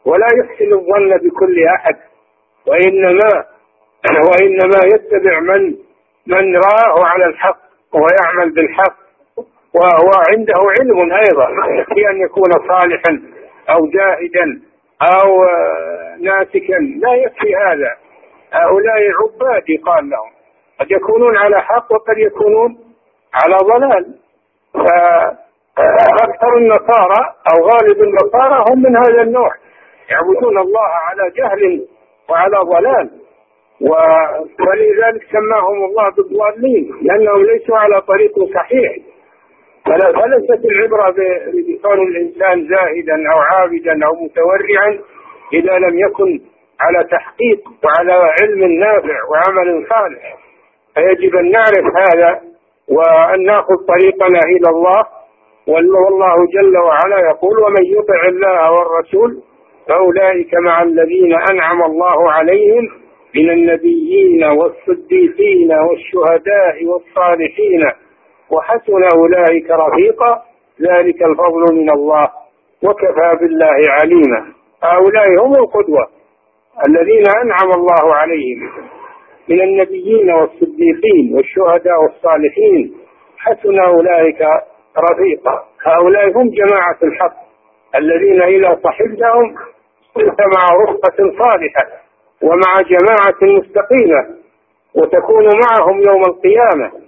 ولا 0.05 0.27
يحسن 0.39 0.73
الظن 0.73 1.17
بكل 1.17 1.63
أحد. 1.75 1.95
وإنما 2.67 3.43
وإنما 4.29 4.79
يتبع 4.95 5.39
من 5.39 5.75
من 6.27 6.55
رآه 6.55 7.05
على 7.05 7.25
الحق 7.25 7.59
ويعمل 7.93 8.51
بالحق. 8.51 9.04
وهو 9.75 10.11
عنده 10.31 10.53
علم 10.79 11.13
أيضا 11.13 11.49
ما 11.49 11.75
يكفي 11.75 12.09
أن 12.09 12.21
يكون 12.21 12.51
صالحا 12.67 13.21
أو 13.69 13.87
جاهدا 13.87 14.61
أو 15.01 15.45
ناسكا. 16.21 16.79
لا 16.99 17.13
يكفي 17.13 17.55
هذا. 17.55 17.91
هؤلاء 18.51 18.97
عباد 19.21 19.63
قال 19.85 20.09
لهم. 20.09 20.31
قد 20.79 20.91
يكونون 20.91 21.37
على 21.37 21.61
حق 21.61 21.91
وقد 21.91 22.17
يكونون 22.17 22.77
على 23.33 23.57
ضلال. 23.57 24.15
فأكثر 25.75 26.57
النصارى 26.57 27.21
أو 27.51 27.65
غالب 27.65 28.03
النصارى 28.03 28.63
هم 28.69 28.81
من 28.81 28.97
هذا 28.97 29.21
النوع. 29.21 29.51
يعبدون 30.11 30.57
الله 30.57 30.87
على 30.87 31.31
جهل 31.37 31.87
وعلى 32.29 32.57
ضلال. 32.57 33.09
ولذلك 33.81 35.23
سماهم 35.31 35.85
الله 35.85 36.09
بالضالين 36.09 36.91
لأنهم 37.01 37.43
ليسوا 37.43 37.77
على 37.77 38.01
طريق 38.01 38.53
صحيح. 38.53 38.91
فليست 39.85 40.65
العبرة 40.65 41.15
بكون 41.67 42.07
الإنسان 42.07 42.67
زاهدا 42.67 43.31
أو 43.33 43.39
عابدا 43.39 44.05
أو 44.05 44.13
متورعا 44.25 44.99
إذا 45.53 45.77
لم 45.87 45.99
يكن 45.99 46.41
على 46.81 47.03
تحقيق 47.11 47.59
وعلى 47.83 48.31
علم 48.41 48.71
نافع 48.71 49.17
وعمل 49.31 49.87
صالح. 49.89 50.37
فيجب 50.95 51.35
أن 51.35 51.51
نعرف 51.51 51.85
هذا 51.97 52.41
وأن 52.89 53.43
نأخذ 53.45 53.75
طريقنا 53.87 54.39
إلى 54.39 54.69
الله. 54.69 55.03
والله 55.67 56.35
جل 56.53 56.77
وعلا 56.77 57.19
يقول 57.29 57.59
ومن 57.59 57.85
يطع 57.85 58.27
الله 58.27 58.71
والرسول 58.71 59.41
فأولئك 59.89 60.53
مع 60.53 60.83
الذين 60.83 61.33
أنعم 61.51 61.83
الله 61.83 62.31
عليهم 62.31 62.89
من 63.35 63.49
النبيين 63.49 64.43
والصديقين 64.43 65.71
والشهداء 65.73 66.85
والصالحين 66.85 67.81
وحسن 68.51 69.03
أولئك 69.15 69.71
رفيقا 69.71 70.41
ذلك 70.81 71.23
الفضل 71.23 71.75
من 71.75 71.89
الله 71.89 72.29
وكفى 72.83 73.37
بالله 73.41 73.77
عليما. 73.89 74.45
هؤلاء 74.83 75.25
هم 75.45 75.53
القدوة 75.55 76.07
الذين 76.87 77.23
أنعم 77.43 77.71
الله 77.79 78.15
عليهم. 78.15 78.71
من 79.49 79.61
النبيين 79.61 80.31
والصديقين 80.31 81.35
والشهداء 81.35 82.01
والصالحين 82.03 82.93
حسن 83.37 83.79
أولئك 83.79 84.41
رفيقا. 84.97 85.63
هؤلاء 85.83 86.37
هم 86.37 86.49
جماعة 86.49 86.97
الحق 87.03 87.35
الذين 87.95 88.41
إذا 88.41 88.79
صحبتهم 88.83 89.55
كنت 90.15 90.39
مع 90.57 90.65
رفقة 90.83 91.17
صالحة 91.17 91.87
ومع 92.41 92.81
جماعة 92.81 93.57
مستقيمة 93.59 94.35
وتكون 94.95 95.45
معهم 95.45 96.01
يوم 96.07 96.21
القيامة. 96.21 97.04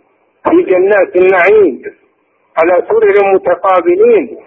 في 0.49 0.63
جنات 0.71 1.15
النعيم 1.15 1.81
على 2.57 2.83
سرر 2.87 3.33
متقابلين 3.33 4.37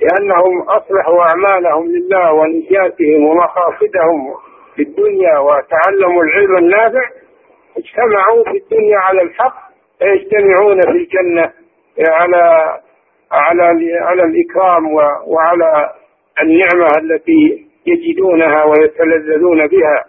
لأنهم 0.00 0.62
أصلحوا 0.62 1.22
أعمالهم 1.22 1.86
لله 1.86 2.32
ونجاتهم 2.32 3.24
ومقاصدهم 3.26 4.34
في 4.76 4.82
الدنيا 4.82 5.38
وتعلموا 5.38 6.22
العلم 6.24 6.56
النافع 6.56 7.08
اجتمعوا 7.76 8.44
في 8.44 8.56
الدنيا 8.64 8.98
على 8.98 9.22
الحق 9.22 9.54
فيجتمعون 9.98 10.80
في 10.80 10.88
الجنة 10.90 11.52
على 12.08 12.74
على 13.32 13.62
على 14.00 14.22
الإكرام 14.22 14.94
وعلى 15.26 15.90
النعمة 16.42 16.86
التي 16.98 17.66
يجدونها 17.86 18.64
ويتلذذون 18.64 19.66
بها. 19.66 20.04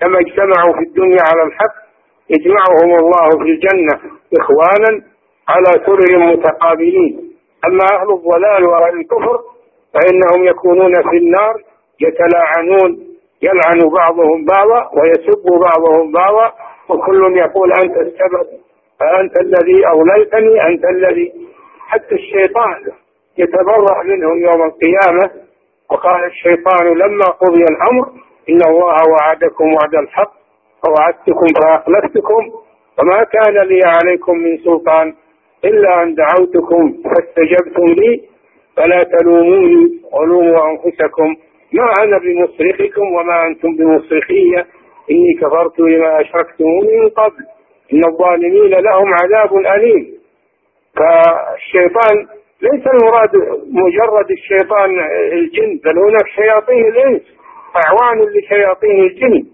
كما 0.00 0.18
اجتمعوا 0.20 0.72
في 0.78 0.80
الدنيا 0.88 1.22
على 1.22 1.42
الحق 1.42 1.74
يجمعهم 2.30 2.98
الله 2.98 3.28
في 3.30 3.50
الجنة 3.50 3.94
إخوانا 4.40 5.02
على 5.48 5.84
سرر 5.86 6.18
متقابلين. 6.18 7.32
أما 7.66 7.84
أهل 7.92 8.10
الضلال 8.12 8.64
وأهل 8.64 9.00
الكفر 9.00 9.38
فإنهم 9.94 10.46
يكونون 10.48 10.94
في 10.94 11.16
النار 11.16 11.62
يتلاعنون 12.00 13.08
يلعن 13.42 13.88
بعضهم 13.94 14.44
بعضا 14.44 14.90
ويسب 15.00 15.44
بعضهم 15.60 16.12
بعضا 16.12 16.52
وكل 16.88 17.36
يقول 17.38 17.72
أنت 17.72 17.96
السبب 17.96 18.46
أنت 19.20 19.40
الذي 19.40 19.86
أوليتني 19.88 20.66
أنت 20.66 20.84
الذي. 20.84 21.32
حتى 21.88 22.14
الشيطان 22.14 22.92
يتبرأ 23.38 24.02
منهم 24.04 24.42
يوم 24.42 24.62
القيامة. 24.62 25.30
وقال 25.90 26.24
الشيطان 26.24 26.86
لما 26.98 27.24
قضي 27.24 27.64
الأمر 27.70 28.08
إن 28.50 28.60
الله 28.70 28.96
وعدكم 29.12 29.64
وعد 29.74 29.94
الحق. 29.94 30.32
ووعدتكم 30.84 31.46
فأخلفتكم 31.62 32.42
وما 32.98 33.24
كان 33.24 33.54
لي 33.66 33.80
عليكم 33.84 34.38
من 34.38 34.58
سلطان 34.58 35.14
إلا 35.64 36.02
أن 36.02 36.14
دعوتكم 36.14 36.94
فاستجبتم 37.04 37.84
لي 37.86 38.22
فلا 38.76 39.02
تلوموني 39.02 40.00
ولوموا 40.12 40.70
أنفسكم 40.70 41.36
ما 41.72 41.92
أنا 42.02 42.18
بمصرخكم 42.18 43.12
وما 43.14 43.46
أنتم 43.46 43.76
بمصرخية 43.76 44.66
إني 45.10 45.34
كفرت 45.40 45.80
لما 45.80 46.20
أشركتموني 46.20 46.96
من 47.00 47.08
قبل 47.08 47.44
إن 47.92 48.04
الظالمين 48.04 48.70
لهم 48.70 49.14
عذاب 49.14 49.56
أليم 49.56 50.18
فالشيطان 50.96 52.26
ليس 52.62 52.86
المراد 52.86 53.30
مجرد 53.72 54.30
الشيطان 54.30 54.90
الجن 55.32 55.80
بل 55.84 55.98
هناك 55.98 56.26
شياطين 56.36 56.88
الإنس 56.88 57.22
أعوان 57.76 58.28
لشياطين 58.28 59.00
الجن. 59.00 59.46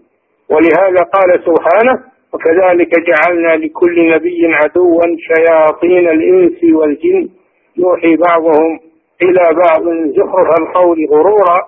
ولهذا 0.51 1.03
قال 1.15 1.45
سبحانه 1.45 2.03
وكذلك 2.35 2.91
جعلنا 3.01 3.57
لكل 3.57 4.11
نبي 4.15 4.47
عدوا 4.47 5.03
شياطين 5.19 6.09
الإنس 6.09 6.65
والجن. 6.75 7.29
يوحي 7.77 8.17
بعضهم 8.17 8.81
إلى 9.23 9.45
بعض 9.65 9.83
زخرف 10.17 10.61
القول 10.61 11.07
غرورا. 11.11 11.61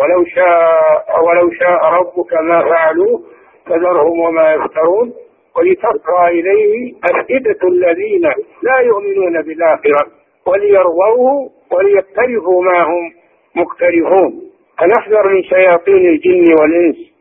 ولو 0.00 0.24
شاء 0.24 1.24
ولو 1.24 1.50
شاء 1.50 1.84
ربك 1.84 2.32
ما 2.42 2.60
فعلوه 2.60 3.22
فذرهم 3.66 4.20
وما 4.20 4.54
يفترون. 4.54 5.12
ولتصغى 5.56 6.28
إليه 6.28 6.94
أفئدة 7.04 7.68
الذين 7.68 8.22
لا 8.62 8.78
يؤمنون 8.84 9.42
بالآخرة. 9.42 10.06
وليرضوه 10.46 11.50
وليقترفوا 11.72 12.62
ما 12.62 12.82
هم 12.82 13.12
مقترفون. 13.56 14.40
فنحذر 14.78 15.28
من 15.28 15.42
شياطين 15.42 16.08
الجن 16.08 16.54
والإنس. 16.60 17.13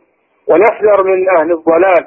ونحذر 0.54 1.04
من 1.04 1.30
أهل 1.30 1.52
الضلال 1.52 2.06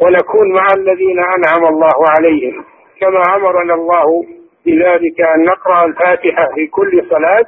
ونكون 0.00 0.52
مع 0.52 0.66
الذين 0.76 1.18
أنعم 1.18 1.66
الله 1.66 1.96
عليهم. 2.18 2.64
كما 3.00 3.22
أمرنا 3.36 3.74
الله 3.74 4.24
بذلك 4.66 5.20
أن 5.20 5.44
نقرأ 5.44 5.84
الفاتحة 5.84 6.48
في 6.54 6.66
كل 6.66 7.06
صلاة 7.10 7.44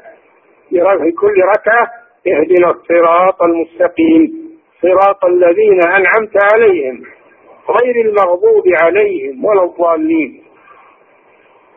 في 0.71 1.13
كل 1.13 1.43
ركعة 1.57 1.91
اهدنا 2.27 2.71
الصراط 2.71 3.43
المستقيم 3.43 4.33
صراط 4.83 5.25
الذين 5.25 5.81
أنعمت 5.83 6.37
عليهم 6.53 7.03
غير 7.81 8.07
المغضوب 8.07 8.65
عليهم 8.83 9.45
ولا 9.45 9.65
الضالين. 9.65 10.43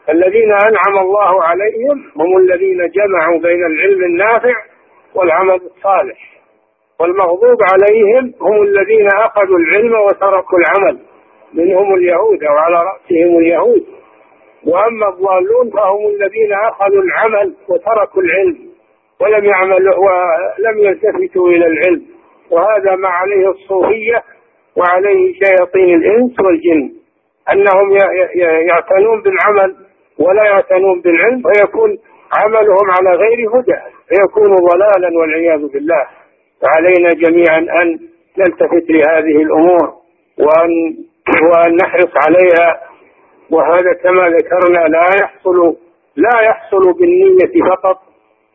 الذين 0.09 0.51
أنعم 0.51 0.97
الله 1.01 1.43
عليهم 1.43 2.11
هم 2.17 2.37
الذين 2.37 2.89
جمعوا 2.89 3.39
بين 3.39 3.65
العلم 3.65 4.03
النافع 4.03 4.53
والعمل 5.15 5.55
الصالح. 5.55 6.38
والمغضوب 6.99 7.57
عليهم 7.73 8.33
هم 8.41 8.61
الذين 8.61 9.07
أخذوا 9.07 9.57
العلم 9.57 9.93
وتركوا 9.95 10.59
العمل. 10.59 10.99
منهم 11.53 11.93
اليهود 11.95 12.43
أو 12.43 12.55
على 12.57 12.75
رأسهم 12.75 13.37
اليهود. 13.37 13.85
وأما 14.67 15.09
الضالون 15.09 15.69
فهم 15.69 16.07
الذين 16.07 16.53
أخذوا 16.53 17.03
العمل 17.03 17.53
وتركوا 17.69 18.21
العلم 18.21 18.57
ولم 19.21 19.45
يعملوا 19.45 19.95
ولم 19.95 20.79
يلتفتوا 20.79 21.49
إلى 21.49 21.65
العلم. 21.67 22.01
وهذا 22.51 22.95
ما 22.95 23.09
عليه 23.09 23.49
الصوفية 23.49 24.23
وعليه 24.77 25.33
شياطين 25.33 25.95
الإنس 25.95 26.39
والجن. 26.39 26.91
أنهم 27.53 27.97
يعتنون 28.67 29.21
بالعمل 29.21 29.75
ولا 30.19 30.45
يعتنون 30.45 31.01
بالعلم 31.01 31.41
فيكون 31.41 31.97
عملهم 32.37 32.91
على 32.97 33.17
غير 33.17 33.49
هدى 33.49 33.79
فيكون 34.09 34.55
ضلالا 34.55 35.19
والعياذ 35.19 35.67
بالله. 35.73 36.07
فعلينا 36.61 37.09
جميعا 37.09 37.57
أن 37.81 37.99
نلتفت 38.37 38.89
لهذه 38.89 39.41
الأمور 39.43 39.93
وأن 40.39 40.95
وأن 41.51 41.75
نحرص 41.75 42.11
عليها. 42.27 42.81
وهذا 43.51 43.93
كما 44.03 44.29
ذكرنا 44.29 44.79
لا 44.87 45.05
يحصل 45.23 45.75
لا 46.15 46.41
يحصل 46.43 46.93
بالنية 46.99 47.69
فقط 47.71 47.97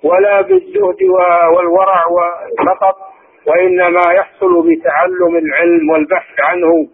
ولا 0.02 0.40
بالزهد 0.40 1.02
والورع 1.56 2.04
فقط 2.66 2.96
وإنما 3.46 4.12
يحصل 4.12 4.62
بتعلم 4.68 5.36
العلم 5.36 5.90
والبحث 5.90 6.40
عنه 6.40 6.88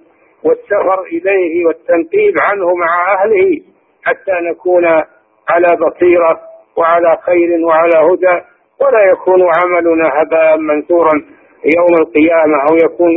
والسفر 0.45 1.03
إليه 1.03 1.67
والتنقيب 1.67 2.35
عنه 2.41 2.75
مع 2.75 3.13
أهله 3.15 3.61
حتى 4.05 4.33
نكون 4.51 4.85
على 5.49 5.77
بصيرة 5.77 6.41
وعلى 6.77 7.19
خير 7.27 7.65
وعلى 7.67 7.99
هدى. 7.99 8.41
ولا 8.83 9.11
يكون 9.13 9.43
عملنا 9.43 10.09
هباء 10.15 10.57
منثورا 10.59 11.13
يوم 11.79 11.95
القيامة 12.01 12.57
أو 12.71 12.77
يكون 12.85 13.13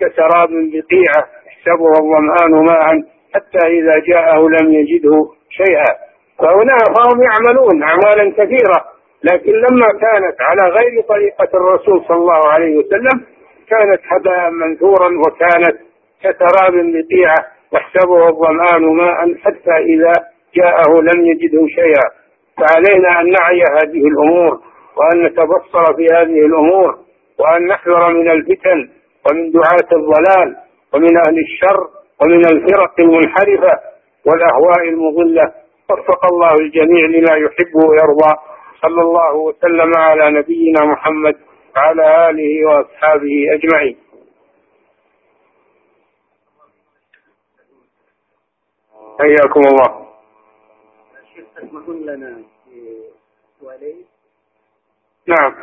كسراب 0.00 0.48
بقيعة 0.48 1.22
يحسبه 1.46 1.88
الظمآن 1.90 2.64
ماء 2.64 3.02
حتى 3.34 3.66
إذا 3.66 3.92
جاءه 4.08 4.38
لم 4.48 4.72
يجده 4.72 5.28
شيئا. 5.50 5.92
فهنا 6.38 6.76
فهم 6.96 7.22
يعملون 7.22 7.82
أعمالا 7.82 8.32
كثيرة 8.32 8.84
لكن 9.24 9.52
لما 9.52 9.86
كانت 10.00 10.36
على 10.40 10.70
غير 10.70 11.02
طريقة 11.08 11.48
الرسول 11.54 12.04
صلى 12.08 12.16
الله 12.16 12.48
عليه 12.48 12.76
وسلم 12.76 13.24
كانت 13.68 14.00
هباء 14.12 14.50
منثورا 14.50 15.08
وكانت 15.26 15.76
كسراب 16.22 16.72
بقيعة 16.72 17.36
يحسبه 17.72 18.28
الظمآن 18.28 18.96
ماء 18.96 19.34
حتى 19.44 19.76
إذا 19.76 20.12
جاءه 20.54 21.00
لم 21.00 21.26
يجده 21.26 21.66
شيئا. 21.66 22.06
فعلينا 22.58 23.20
أن 23.20 23.26
نعي 23.30 23.62
هذه 23.62 24.06
الأمور 24.06 24.60
وأن 24.96 25.26
نتبصر 25.26 25.94
في 25.96 26.06
هذه 26.12 26.46
الأمور 26.46 26.98
وأن 27.38 27.66
نحذر 27.66 28.12
من 28.12 28.30
الفتن 28.30 28.90
ومن 29.26 29.50
دعاة 29.50 29.88
الضلال 29.92 30.56
ومن 30.94 31.16
أهل 31.16 31.38
الشر 31.38 31.88
ومن 32.22 32.44
الفرق 32.44 33.00
المنحرفة 33.00 33.80
والأهواء 34.26 34.88
المضلة. 34.88 35.52
وفق 35.90 36.26
الله 36.32 36.54
الجميع 36.54 37.06
لما 37.06 37.36
يحب 37.36 37.74
ويرضى. 37.74 38.34
صلى 38.82 39.02
الله 39.02 39.34
وسلم 39.34 39.92
على 39.96 40.30
نبينا 40.30 40.84
محمد 40.84 41.36
وعلى 41.76 42.30
آله 42.30 42.66
وأصحابه 42.68 43.34
أجمعين. 43.52 43.96
حياكم 49.20 49.60
الله. 49.60 50.06
تسمحون 51.56 52.06
لنا 52.06 52.42
سؤالين. 53.60 54.15
نعم. 55.28 55.54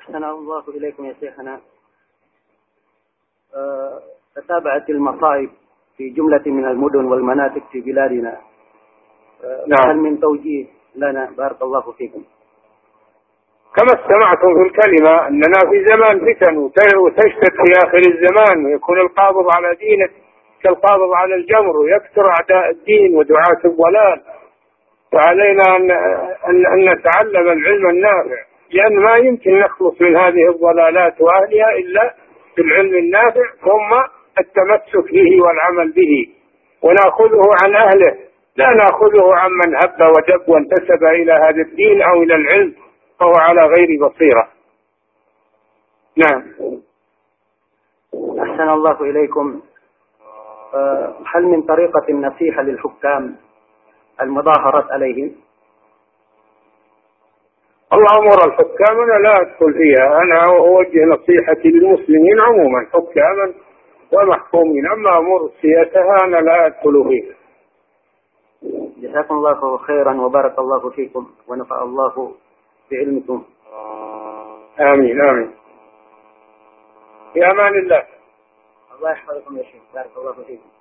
أحسن 0.00 0.24
الله 0.24 0.64
إليكم 0.68 1.04
يا 1.04 1.14
شيخنا. 1.20 1.60
آه، 3.56 4.02
تتابعت 4.36 4.90
المصائب 4.90 5.50
في 5.96 6.08
جملة 6.10 6.42
من 6.46 6.64
المدن 6.64 7.04
والمناطق 7.04 7.62
في 7.72 7.80
بلادنا. 7.80 8.40
آه، 9.44 9.64
نعم. 9.66 9.90
هل 9.90 9.96
من 9.96 10.20
توجيه 10.20 10.66
لنا؟ 10.96 11.30
بارك 11.36 11.62
الله 11.62 11.92
فيكم. 11.92 12.24
كما 13.76 14.00
استمعتم 14.02 14.54
في 14.54 14.62
الكلمة 14.68 15.26
أننا 15.28 15.58
في 15.70 15.84
زمان 15.86 16.34
فتن 16.34 16.56
وت- 16.56 16.94
وتشتد 16.96 17.52
في 17.56 17.72
آخر 17.86 17.98
الزمان 17.98 18.64
ويكون 18.66 19.00
القابض 19.00 19.46
على 19.56 19.74
دينه 19.74 20.08
كالقابض 20.62 21.12
على 21.14 21.34
الجمر 21.34 21.76
ويكثر 21.76 22.28
أعداء 22.28 22.70
الدين 22.70 23.16
ودعاة 23.16 23.60
الضلال. 23.64 24.22
وعلينا 25.14 25.76
أن, 25.76 25.90
أن, 26.48 26.66
أن 26.66 26.92
نتعلم 26.92 27.48
العلم 27.52 27.88
النافع 27.90 28.44
لأن 28.72 28.98
ما 29.02 29.16
يمكن 29.16 29.58
نخلص 29.58 30.00
من 30.00 30.16
هذه 30.16 30.48
الضلالات 30.50 31.20
وأهلها 31.20 31.70
إلا 31.78 32.14
بالعلم 32.56 32.94
النافع 32.94 33.44
ثم 33.60 33.92
التمسك 34.40 35.12
به 35.12 35.42
والعمل 35.44 35.92
به. 35.92 36.28
ونأخذه 36.82 37.40
عن 37.64 37.76
أهله 37.76 38.16
لا 38.56 38.66
نأخذه 38.70 39.34
عن 39.34 39.50
من 39.50 39.76
هب 39.76 40.00
ودب 40.16 40.48
وانتسب 40.48 41.04
إلى 41.04 41.32
هذا 41.32 41.62
الدين 41.62 42.02
أو 42.02 42.22
إلى 42.22 42.34
العلم 42.34 42.74
فهو 43.20 43.32
على 43.34 43.60
غير 43.60 43.88
بصيرة. 44.08 44.48
نعم. 46.16 46.42
أحسن 48.42 48.68
الله 48.68 49.00
إليكم. 49.00 49.60
آه، 50.74 51.14
هل 51.34 51.42
من 51.42 51.62
طريقة 51.62 52.04
النصيحة 52.08 52.62
للحكام 52.62 53.36
المظاهرة 54.22 54.92
عليهم. 54.92 55.34
الأمور 57.92 58.38
الحكام 58.46 59.00
أنا 59.00 59.18
لا 59.28 59.40
أدخل 59.40 59.72
فيها. 59.72 60.18
أنا 60.22 60.44
أوجه 60.46 61.04
نصيحتي 61.04 61.68
للمسلمين 61.68 62.40
عموما 62.40 62.86
حكاما 62.92 63.54
ومحكومين. 64.12 64.86
أما 64.86 65.18
أمور 65.18 65.44
السياسة 65.44 66.24
أنا 66.24 66.36
لا 66.36 66.66
أدخل 66.66 67.04
فيها. 67.08 67.34
جزاكم 68.96 69.34
الله 69.34 69.76
خيرا 69.76 70.20
وبارك 70.20 70.58
الله 70.58 70.90
فيكم 70.90 71.26
ونفع 71.48 71.82
الله 71.82 72.34
بعلمكم. 72.90 73.44
آمين 74.80 75.20
آمين. 75.20 75.54
في 77.32 77.46
أمان 77.50 77.74
الله. 77.78 78.02
الله 78.98 79.10
يحفظكم 79.10 79.56
يا 79.56 79.62
شيخ. 79.62 79.82
بارك 79.94 80.10
الله 80.18 80.32
فيكم. 80.32 80.73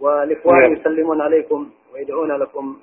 والإخوان 0.00 0.60
نعم. 0.60 0.72
يسلمون 0.72 1.20
عليكم 1.20 1.70
ويدعون 1.94 2.32
لكم 2.32 2.76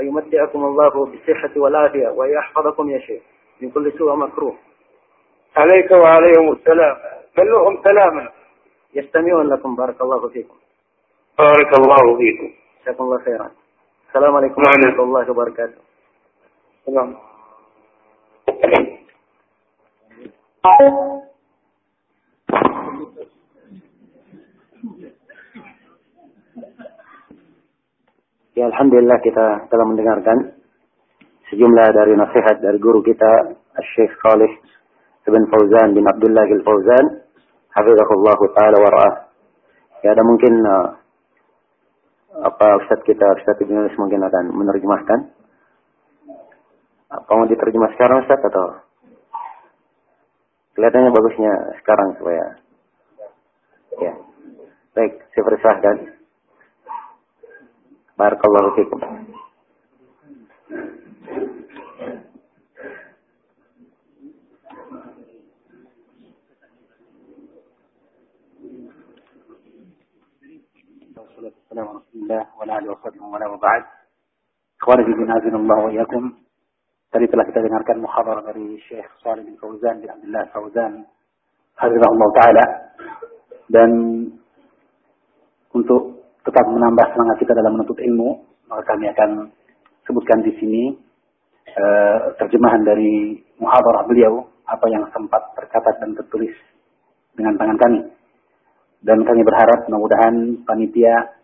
أن 0.00 0.06
يمتعكم 0.06 0.64
الله 0.64 1.06
بالصحة 1.06 1.50
والعافية 1.56 2.08
ويحفظكم 2.08 2.90
يا 2.90 2.98
شيخ 2.98 3.22
من 3.60 3.70
كل 3.70 3.92
سوء 3.98 4.16
مكروه. 4.16 4.54
عليك 5.56 5.90
وعليهم 5.90 6.52
السلام. 6.52 6.96
بلغهم 7.36 7.82
سلاما. 7.84 8.28
يستمعون 8.94 9.46
لكم. 9.48 9.76
بارك 9.76 10.00
الله 10.00 10.28
فيكم. 10.28 10.56
بارك 11.38 11.78
الله 11.78 12.18
فيكم. 12.18 12.54
جزاكم 12.82 13.04
الله 13.04 13.18
خيرا. 13.18 13.50
السلام 14.08 14.36
عليكم 14.36 14.62
نعم. 14.62 14.84
ورحمة 14.86 15.04
الله 15.04 15.30
وبركاته. 15.30 15.80
سلام 16.86 17.16
Ya 28.60 28.68
Alhamdulillah 28.68 29.24
kita 29.24 29.72
telah 29.72 29.86
mendengarkan 29.88 30.52
sejumlah 31.48 31.96
dari 31.96 32.12
nasihat 32.12 32.60
dari 32.60 32.76
guru 32.76 33.00
kita 33.00 33.56
Syekh 33.96 34.12
Salih 34.20 34.52
bin 35.24 35.48
Fauzan 35.48 35.96
bin 35.96 36.04
Abdullah 36.04 36.44
al 36.44 36.60
Fauzan 36.60 37.24
Hafizahullah 37.72 38.36
Ta'ala 38.52 38.76
wara'ah 38.76 39.14
Ya 40.04 40.12
ada 40.12 40.20
mungkin 40.28 40.60
uh, 40.60 40.92
apa 42.52 42.84
Ustaz 42.84 43.00
kita 43.08 43.24
Ustaz 43.40 43.56
Ibn 43.64 43.80
Yunus 43.80 43.96
mungkin 43.96 44.20
akan 44.28 44.52
menerjemahkan. 44.52 45.32
Apa 47.16 47.30
mau 47.32 47.48
diterjemah 47.48 47.96
sekarang 47.96 48.28
Ustaz 48.28 48.44
atau? 48.44 48.76
Kelihatannya 50.76 51.16
bagusnya 51.16 51.52
sekarang 51.80 52.12
supaya 52.20 52.60
ya 54.04 54.12
baik 54.92 55.16
saya 55.32 55.44
persilahkan 55.48 56.19
Barakallahu 58.20 58.76
fikum. 58.76 59.00
والصلاة 71.20 71.52
والسلام 71.56 71.86
على 71.88 71.96
رسول 72.00 72.20
الله 72.22 72.42
وعلى 72.56 72.72
آله 72.78 72.88
وصحبه 72.92 73.24
ولا 73.24 73.46
وبعد 73.48 73.82
fi 74.80 75.24
azin 75.36 75.54
Allah 75.56 75.78
wa 75.84 75.90
iyyakum. 75.92 76.24
Tadi 77.12 77.26
telah 77.28 77.44
kita 77.48 77.60
dengarkan 77.64 78.04
muhadarah 78.04 78.44
dari 78.52 78.76
Syekh 78.88 79.08
Salih 79.24 79.44
bin 79.44 79.56
Fauzan 79.60 80.00
bin 80.04 80.08
Abdullah 80.08 80.44
Fauzan 80.52 80.92
hafizahullah 81.76 82.28
taala 82.36 82.64
dan 83.72 83.90
untuk 85.72 86.19
tetap 86.44 86.64
menambah 86.66 87.06
semangat 87.12 87.36
kita 87.40 87.52
dalam 87.52 87.76
menuntut 87.76 87.98
ilmu, 88.00 88.40
maka 88.70 88.82
kami 88.94 89.10
akan 89.12 89.52
sebutkan 90.08 90.40
di 90.40 90.52
sini 90.56 90.84
eh, 91.68 92.18
terjemahan 92.40 92.82
dari 92.82 93.36
muhadarah 93.60 94.08
beliau 94.08 94.48
apa 94.64 94.86
yang 94.88 95.04
sempat 95.12 95.52
tercatat 95.58 96.00
dan 96.00 96.16
tertulis 96.16 96.54
dengan 97.34 97.58
tangan 97.60 97.78
kami. 97.78 98.00
Dan 99.00 99.24
kami 99.24 99.40
berharap 99.44 99.88
mudah-mudahan 99.88 100.64
panitia 100.68 101.40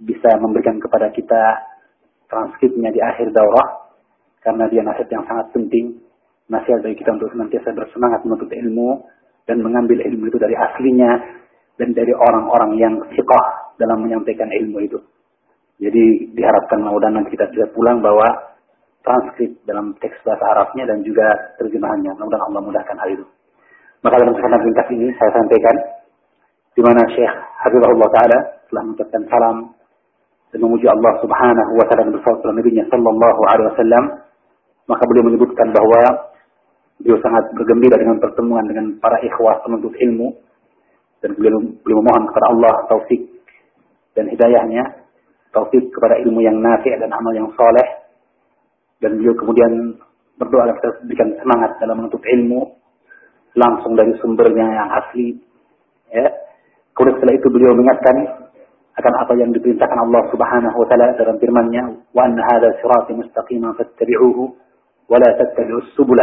bisa 0.00 0.40
memberikan 0.40 0.80
kepada 0.80 1.12
kita 1.12 1.42
transkripnya 2.26 2.90
di 2.90 3.00
akhir 3.00 3.30
daurah 3.30 3.92
karena 4.42 4.68
dia 4.68 4.82
nasihat 4.84 5.08
yang 5.12 5.24
sangat 5.24 5.46
penting 5.54 6.00
nasihat 6.48 6.84
bagi 6.84 7.00
kita 7.00 7.16
untuk 7.16 7.32
senantiasa 7.32 7.72
bersemangat 7.72 8.20
menuntut 8.28 8.52
ilmu 8.52 9.00
dan 9.48 9.64
mengambil 9.64 10.00
ilmu 10.04 10.28
itu 10.28 10.36
dari 10.36 10.52
aslinya 10.56 11.12
dan 11.80 11.96
dari 11.96 12.12
orang-orang 12.12 12.76
yang 12.76 12.94
siqah 13.16 13.63
dalam 13.80 14.04
menyampaikan 14.04 14.48
ilmu 14.50 14.78
itu. 14.84 14.98
Jadi 15.82 16.34
diharapkan 16.38 16.80
mudah-mudahan 16.80 17.14
nanti 17.18 17.34
kita 17.34 17.50
bisa 17.50 17.66
pulang 17.74 17.98
bawa 17.98 18.54
transkrip 19.02 19.58
dalam 19.66 19.92
teks 19.98 20.16
bahasa 20.22 20.44
Arabnya 20.54 20.88
dan 20.88 21.02
juga 21.02 21.56
terjemahannya. 21.58 22.14
Mudah-mudahan 22.14 22.46
Allah 22.48 22.62
mudahkan 22.62 22.96
hal 22.98 23.10
itu. 23.14 23.24
Maka 24.04 24.14
dalam 24.20 24.32
kesempatan 24.36 24.62
ringkas 24.68 24.88
ini 24.92 25.06
saya 25.16 25.30
sampaikan 25.32 25.76
di 26.74 26.82
mana 26.84 27.02
Syekh 27.14 27.34
Habibullah 27.64 28.10
Ta'ala 28.12 28.38
telah 28.68 28.82
mengucapkan 28.84 29.22
salam 29.30 29.56
dan 30.54 30.58
memuji 30.62 30.86
Allah 30.86 31.18
Subhanahu 31.18 31.72
wa 31.74 31.84
taala 31.90 32.06
dan 32.06 32.14
bersalawat 32.14 32.38
kepada 32.46 32.54
Nabi 32.54 32.70
sallallahu 32.86 33.40
alaihi 33.50 33.68
wasallam 33.74 34.04
maka 34.86 35.02
beliau 35.10 35.24
menyebutkan 35.26 35.66
bahwa 35.74 36.00
beliau 37.02 37.18
sangat 37.26 37.44
bergembira 37.58 37.98
dengan 37.98 38.22
pertemuan 38.22 38.62
dengan 38.70 38.94
para 39.02 39.18
ikhwah 39.26 39.66
penuntut 39.66 39.98
ilmu 39.98 40.30
dan 41.26 41.34
beliau 41.34 41.58
beliau 41.82 41.98
memohon 42.06 42.24
kepada 42.30 42.46
Allah 42.54 42.74
taufik 42.86 43.33
dan 44.14 44.30
hidayahnya 44.30 45.04
taufik 45.54 45.90
kepada 45.94 46.18
ilmu 46.22 46.42
yang 46.42 46.58
nafi' 46.58 46.94
dan 46.98 47.10
amal 47.14 47.34
yang 47.34 47.50
soleh 47.54 48.04
dan 48.98 49.20
beliau 49.20 49.34
kemudian 49.36 50.00
berdoa 50.38 50.66
agar 50.66 50.74
kita 50.80 50.90
berikan 51.06 51.28
semangat 51.38 51.78
dalam 51.78 52.02
menuntut 52.02 52.22
ilmu 52.24 52.74
langsung 53.54 53.94
dari 53.94 54.16
sumbernya 54.18 54.66
yang 54.66 54.88
asli. 54.90 55.38
Ya. 56.10 56.26
Kemudian 56.94 57.14
setelah 57.18 57.34
itu 57.38 57.48
beliau 57.50 57.74
mengingatkan 57.74 58.16
akan 58.94 59.14
apa 59.18 59.32
yang 59.34 59.50
diperintahkan 59.50 59.98
Allah 59.98 60.22
Subhanahu 60.30 60.76
wa 60.78 60.86
taala 60.86 61.18
dalam 61.18 61.38
firman-Nya, 61.42 62.14
"Wa 62.14 62.30
anna 62.30 62.42
hadza 62.46 62.78
sirati 62.78 63.18
mustaqiman 63.18 63.74
fattabi'uhu 63.74 64.42
wa 65.10 65.16
la 65.18 65.30
tattabi'us 65.34 65.98
subula." 65.98 66.22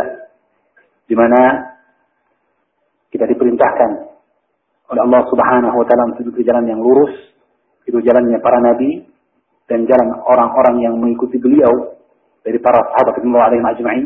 Di 1.08 1.16
mana 1.16 1.72
kita 3.12 3.28
diperintahkan 3.28 3.90
oleh 4.96 5.02
Allah 5.04 5.22
Subhanahu 5.28 5.76
wa 5.76 5.86
taala 5.88 6.16
untuk 6.16 6.40
jalan 6.40 6.66
yang 6.72 6.80
lurus, 6.80 7.12
itu 7.92 8.00
jalannya 8.00 8.40
para 8.40 8.64
nabi 8.64 9.04
dan 9.68 9.84
jalan 9.84 10.10
orang-orang 10.24 10.76
yang 10.80 10.96
mengikuti 10.96 11.36
beliau 11.36 12.00
dari 12.42 12.58
para 12.58 12.80
sahabat 12.80 13.20
radhiyallahu 13.20 13.48
alaihim 13.52 13.68
ajma'in 13.68 14.06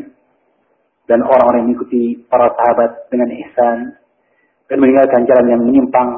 dan 1.05 1.21
orang-orang 1.21 1.61
yang 1.61 1.69
mengikuti 1.73 2.17
para 2.25 2.49
sahabat 2.57 3.07
dengan 3.13 3.29
ihsan 3.45 3.77
dan 4.65 4.77
meninggalkan 4.81 5.21
jalan 5.29 5.45
yang 5.45 5.61
menyimpang, 5.61 6.09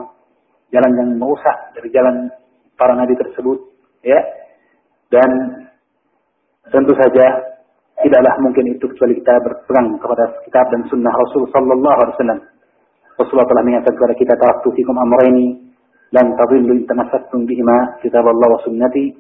jalan 0.71 0.91
yang 0.95 1.10
merusak 1.19 1.58
dari 1.75 1.91
jalan 1.91 2.32
para 2.80 2.95
nabi 2.95 3.13
tersebut, 3.19 3.60
ya. 4.03 4.19
Dan 5.12 5.30
tentu 6.71 6.95
saja 6.95 7.25
tidaklah 8.03 8.34
mungkin 8.43 8.75
itu 8.75 8.88
kecuali 8.88 9.19
kita 9.19 9.34
berpegang 9.43 9.99
kepada 9.99 10.23
kitab 10.47 10.65
dan 10.71 10.82
sunnah 10.88 11.12
Rasul 11.12 11.51
sallallahu 11.51 11.97
alaihi 11.99 12.15
wasallam. 12.15 12.41
Rasulullah 13.17 13.49
telah 13.49 13.63
menyatakan 13.65 13.95
kepada 13.97 14.15
kita 14.15 14.34
taraktu 14.39 14.67
fikum 14.77 14.95
amrayni 14.95 15.66
lan 16.12 16.37
tadillu 16.37 16.72
in 16.76 16.85
tamassaktum 16.85 17.48
bihima 17.48 17.98
kitab 18.04 18.26
Allah 18.26 18.48
wa 18.48 18.61
sunnati. 18.64 19.16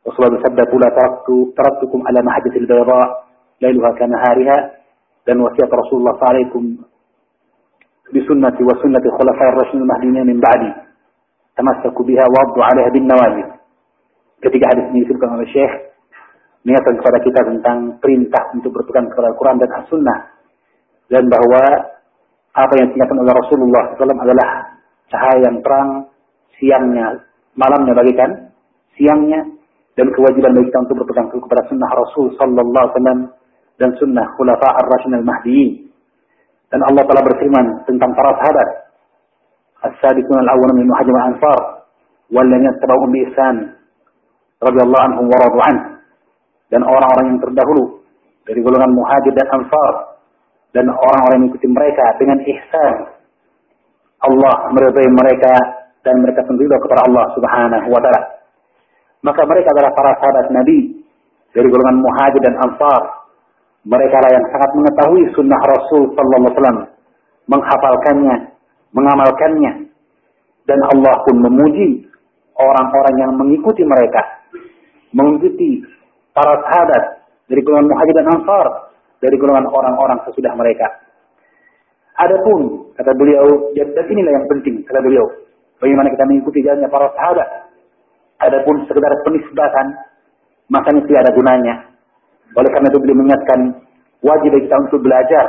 Rasulullah 0.00 0.40
bersabda 0.40 0.62
pula 0.70 0.88
taraktu 0.94 1.52
taraktukum 1.52 2.00
ala 2.08 2.24
mahajjatil 2.24 2.64
bayda 2.64 3.02
lailuha 3.60 3.90
kanahariha 4.00 4.58
dan 5.28 5.36
wasiat 5.44 5.68
Rasulullah 5.68 6.16
alaikum 6.16 6.90
بسنتي 8.10 8.62
وسنة 8.66 9.04
الخلفاء 9.06 9.48
الراشدين 9.48 9.82
المهديين 9.82 10.26
من 10.26 10.38
بعدي 10.42 10.70
تمسكوا 11.56 12.04
بها 12.04 12.24
وعضوا 12.32 12.64
عليها 12.64 12.90
بالنواجذ 12.90 13.48
ketika 14.40 14.64
hadis 14.72 14.84
ini 14.90 15.04
disebutkan 15.04 15.36
oleh 15.36 15.46
Syekh 15.52 15.74
mengingatkan 16.64 16.94
kepada 16.96 17.18
kita 17.22 17.40
tentang 17.44 17.78
perintah 18.00 18.50
untuk 18.56 18.72
berpegang 18.72 19.12
kepada 19.12 19.30
Al-Quran 19.30 19.56
dan 19.60 19.70
As-Sunnah 19.78 20.18
dan 21.12 21.24
bahwa 21.28 21.62
apa 22.56 22.72
yang 22.80 22.88
diingatkan 22.90 23.18
oleh 23.20 23.34
Rasulullah 23.36 23.82
SAW 23.94 24.16
adalah 24.16 24.48
cahaya 25.12 25.38
yang 25.44 25.60
terang 25.60 26.08
siangnya 26.59 27.25
malamnya 27.55 27.93
bagikan 27.95 28.51
siangnya 28.95 29.43
dan 29.95 30.11
kewajiban 30.11 30.51
bagi 30.55 30.67
kita 30.71 30.79
untuk 30.87 31.03
berpegang 31.03 31.31
kepada 31.31 31.63
sunnah 31.71 31.89
Rasul 31.95 32.35
Sallallahu 32.35 32.83
Alaihi 32.83 32.95
Wasallam 32.99 33.19
dan 33.75 33.89
sunnah 33.99 34.25
Khulafa 34.35 34.67
Ar-Rasyidin 34.83 35.23
Al-Mahdiyin 35.23 35.85
dan 36.75 36.81
Allah 36.91 37.03
telah 37.07 37.23
berfirman 37.23 37.65
tentang 37.87 38.11
para 38.11 38.35
sahabat. 38.41 38.69
As-sabiqun 39.85 40.37
al-awwal 40.43 40.75
min 40.75 40.89
muhajir 40.89 41.13
al-ansar 41.13 41.87
walladzina 42.33 42.73
tabauhum 42.81 43.09
bi 43.13 43.23
ihsan 43.29 43.55
radhiyallahu 44.59 45.03
anhum 45.07 45.25
wa 45.29 45.37
radu 45.39 45.59
an. 45.61 45.75
Dan 46.73 46.81
orang-orang 46.81 47.25
yang 47.31 47.39
terdahulu 47.39 48.01
dari 48.49 48.59
golongan 48.65 48.91
muhajir 48.91 49.31
dan 49.37 49.47
ansar 49.53 49.93
dan 50.73 50.89
orang-orang 50.89 51.33
yang 51.37 51.43
mengikuti 51.47 51.67
mereka 51.69 52.05
dengan 52.17 52.37
ihsan. 52.43 52.95
Allah 54.25 54.55
meridai 54.73 55.09
mereka 55.13 55.53
dan 56.05 56.21
mereka 56.21 56.45
tunduk 56.45 56.69
kepada 56.69 57.09
Allah 57.09 57.25
Subhanahu 57.33 57.87
wa 57.89 57.99
taala. 57.99 58.21
Maka 59.25 59.41
mereka 59.49 59.73
adalah 59.73 59.91
para 59.97 60.13
sahabat 60.21 60.53
Nabi 60.53 61.01
dari 61.51 61.67
golongan 61.67 61.97
muhajir 61.97 62.41
dan 62.45 62.55
ansar 62.61 63.25
mereka 63.85 64.17
lah 64.17 64.31
yang 64.33 64.45
sangat 64.49 64.69
mengetahui 64.73 65.23
sunnah 65.37 65.61
Rasul 65.61 66.09
Sallallahu 66.17 66.41
Alaihi 66.41 66.53
Wasallam, 66.57 66.79
menghafalkannya, 67.45 68.35
mengamalkannya, 68.97 69.71
dan 70.65 70.79
Allah 70.89 71.13
pun 71.21 71.35
memuji 71.37 72.09
orang-orang 72.57 73.15
yang 73.21 73.31
mengikuti 73.37 73.85
mereka, 73.85 74.25
mengikuti 75.13 75.85
para 76.33 76.57
sahabat 76.65 77.29
dari 77.45 77.61
golongan 77.61 77.93
muhajir 77.93 78.13
dan 78.17 78.27
ansar, 78.33 78.65
dari 79.21 79.37
golongan 79.37 79.69
orang-orang 79.69 80.17
sesudah 80.25 80.57
mereka. 80.57 80.89
Adapun 82.17 82.89
kata 82.97 83.13
beliau, 83.13 83.69
dan 83.77 84.05
inilah 84.09 84.33
yang 84.33 84.45
penting 84.49 84.81
kata 84.81 84.97
beliau, 85.05 85.44
bagaimana 85.79 86.07
kita 86.13 86.23
mengikuti 86.27 86.59
jalannya 86.63 86.89
para 86.91 87.07
sahabat. 87.15 87.49
Adapun 88.35 88.83
sekedar 88.85 89.11
penisbatan, 89.23 89.95
makanya 90.67 91.01
tidak 91.07 91.19
ada 91.23 91.31
gunanya 91.31 91.75
oleh 92.53 92.69
karena 92.69 92.87
itu 92.93 92.99
beliau 93.01 93.17
mengingatkan 93.17 93.59
wajib 94.21 94.49
bagi 94.53 94.65
kita 94.69 94.77
untuk 94.85 94.99
belajar. 95.01 95.45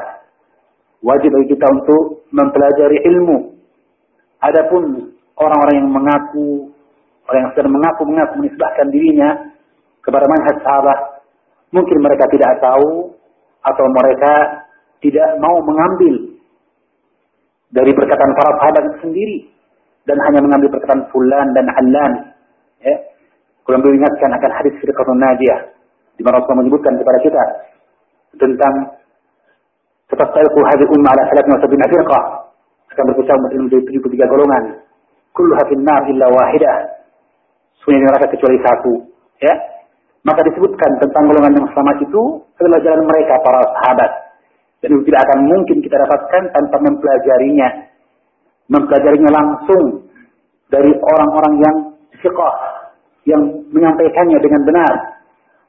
Wajib 1.04 1.28
bagi 1.28 1.48
kita 1.52 1.66
untuk 1.70 2.26
mempelajari 2.32 2.98
ilmu. 3.04 3.38
Adapun 4.40 5.12
orang-orang 5.36 5.74
yang 5.84 5.90
mengaku, 5.92 6.72
orang 7.28 7.40
yang 7.46 7.50
sedang 7.52 7.74
mengaku-mengaku 7.76 8.32
menisbahkan 8.40 8.86
dirinya 8.88 9.30
kepada 10.00 10.24
manhaj 10.24 10.56
sahabat, 10.64 10.98
mungkin 11.70 11.98
mereka 12.00 12.24
tidak 12.32 12.58
tahu 12.58 13.12
atau 13.60 13.86
mereka 13.92 14.32
tidak 15.04 15.28
mau 15.38 15.60
mengambil 15.62 16.40
dari 17.70 17.92
perkataan 17.92 18.32
para 18.34 18.52
sahabat 18.62 18.84
sendiri 19.04 19.55
dan 20.06 20.16
hanya 20.30 20.40
mengambil 20.40 20.70
perkataan 20.70 21.10
fulan 21.10 21.46
dan 21.52 21.66
alan. 21.70 22.12
Ya. 22.80 22.96
Kurang 23.66 23.82
ingatkan 23.82 24.30
akan 24.30 24.50
hadis 24.62 24.74
firqatun 24.78 25.18
najiyah 25.18 25.74
di 26.16 26.22
mana 26.22 26.38
Rasulullah 26.38 26.62
menyebutkan 26.64 26.94
kepada 26.96 27.18
kita 27.20 27.44
tentang 28.38 28.74
Tatattaiqu 30.06 30.58
hadhihi 30.62 30.90
ummah 30.94 31.10
ala 31.18 31.22
salatin 31.34 31.50
wa 31.50 31.60
sabina 31.60 31.86
firqah. 31.90 32.24
Akan 32.94 33.04
berpecah 33.10 33.34
umat 33.36 33.50
ini 33.58 33.62
menjadi 33.66 33.98
73 33.98 34.32
golongan. 34.32 34.64
Kulluha 35.34 35.62
fin 35.66 35.82
nar 35.82 36.06
illa 36.06 36.26
wahidah 36.30 36.76
semuanya 37.82 38.14
neraka 38.14 38.30
kecuali 38.30 38.56
satu. 38.62 38.92
Ya. 39.42 39.54
Maka 40.22 40.46
disebutkan 40.46 40.90
tentang 41.02 41.26
golongan 41.26 41.58
yang 41.58 41.66
selamat 41.74 41.96
itu 42.06 42.22
adalah 42.62 42.80
jalan 42.86 43.02
mereka 43.02 43.34
para 43.42 43.60
sahabat. 43.78 44.10
Dan 44.82 44.88
itu 44.94 45.02
tidak 45.10 45.20
akan 45.26 45.38
mungkin 45.50 45.76
kita 45.82 45.96
dapatkan 45.98 46.42
tanpa 46.54 46.76
mempelajarinya 46.86 47.68
mempelajarinya 48.70 49.30
langsung 49.30 50.10
dari 50.70 50.90
orang-orang 50.90 51.54
yang 51.62 51.76
siqah 52.18 52.54
yang 53.26 53.42
menyampaikannya 53.70 54.38
dengan 54.38 54.62
benar 54.66 55.16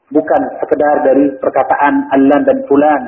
bukan 0.08 0.40
sekedar 0.60 1.04
dari 1.04 1.36
perkataan 1.36 1.94
Allah 2.12 2.38
dan 2.44 2.64
fulan, 2.66 3.02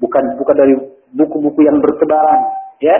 bukan 0.00 0.24
bukan 0.40 0.56
dari 0.56 0.74
buku-buku 1.12 1.60
yang 1.64 1.78
bertebaran, 1.80 2.40
ya. 2.80 2.96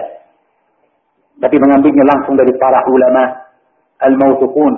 Tapi 1.38 1.56
mengambilnya 1.60 2.04
langsung 2.04 2.34
dari 2.34 2.50
para 2.58 2.82
ulama 2.90 3.22
al-mautuqun. 4.02 4.74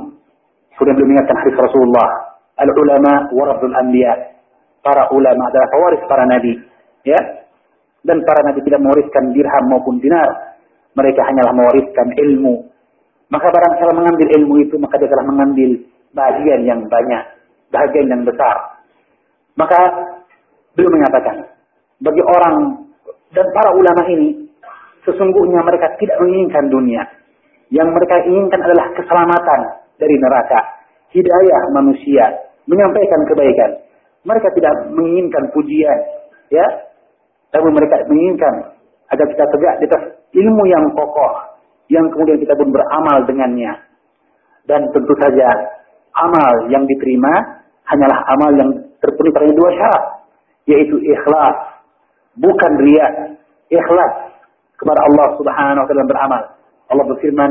Sudah 0.76 0.94
mengingatkan 0.96 1.36
hadis 1.44 1.56
Rasulullah, 1.56 2.40
al-ulama 2.60 3.32
warathul 3.32 3.74
anbiya. 3.74 4.38
Para 4.80 5.12
ulama 5.12 5.42
adalah 5.52 5.68
pewaris 5.68 6.02
para 6.08 6.24
nabi, 6.24 6.56
ya. 7.04 7.20
Dan 8.00 8.24
para 8.24 8.40
nabi 8.48 8.64
tidak 8.64 8.80
mewariskan 8.80 9.36
dirham 9.36 9.64
maupun 9.68 10.00
dinar. 10.00 10.49
Mereka 10.98 11.20
hanyalah 11.22 11.54
mewariskan 11.54 12.08
ilmu. 12.18 12.66
Maka 13.30 13.46
barang 13.46 13.74
siapa 13.78 13.94
mengambil 13.94 14.28
ilmu 14.42 14.54
itu, 14.66 14.74
maka 14.78 14.98
dia 14.98 15.06
telah 15.06 15.26
mengambil 15.30 15.70
bagian 16.10 16.66
yang 16.66 16.82
banyak 16.90 17.22
bahagian 17.70 18.10
yang 18.10 18.22
besar. 18.26 18.82
Maka 19.54 19.78
beliau 20.74 20.90
menyatakan, 20.90 21.46
bagi 22.02 22.22
orang 22.22 22.86
dan 23.30 23.46
para 23.54 23.70
ulama 23.74 24.02
ini, 24.10 24.50
sesungguhnya 25.06 25.62
mereka 25.62 25.94
tidak 26.02 26.18
menginginkan 26.18 26.66
dunia. 26.68 27.02
Yang 27.70 27.88
mereka 27.94 28.16
inginkan 28.26 28.60
adalah 28.66 28.90
keselamatan 28.98 29.60
dari 29.94 30.14
neraka, 30.18 30.60
hidayah 31.14 31.62
manusia, 31.70 32.26
menyampaikan 32.66 33.22
kebaikan. 33.30 33.70
Mereka 34.26 34.48
tidak 34.58 34.74
menginginkan 34.90 35.54
pujian, 35.54 35.98
ya, 36.50 36.66
tapi 37.54 37.68
mereka 37.70 38.02
menginginkan 38.10 38.74
agar 39.10 39.26
kita 39.26 39.44
tegak 39.50 39.74
di 39.82 39.84
atas 39.90 40.04
ilmu 40.34 40.62
yang 40.70 40.84
kokoh, 40.94 41.32
yang 41.90 42.06
kemudian 42.14 42.38
kita 42.38 42.54
pun 42.54 42.70
beramal 42.70 43.26
dengannya. 43.26 43.74
Dan 44.70 44.86
tentu 44.94 45.14
saja 45.18 45.50
amal 46.14 46.70
yang 46.70 46.86
diterima 46.86 47.62
hanyalah 47.90 48.18
amal 48.38 48.50
yang 48.54 48.70
terpenuhi 49.02 49.34
pada 49.34 49.50
dua 49.50 49.70
syarat, 49.74 50.04
yaitu 50.70 50.96
ikhlas, 51.02 51.56
bukan 52.38 52.72
ria, 52.78 53.34
ikhlas 53.66 54.14
kepada 54.78 55.00
Allah 55.10 55.26
Subhanahu 55.36 55.82
wa 55.82 55.88
taala 55.90 56.04
beramal. 56.06 56.42
Allah 56.90 57.04
berfirman, 57.10 57.50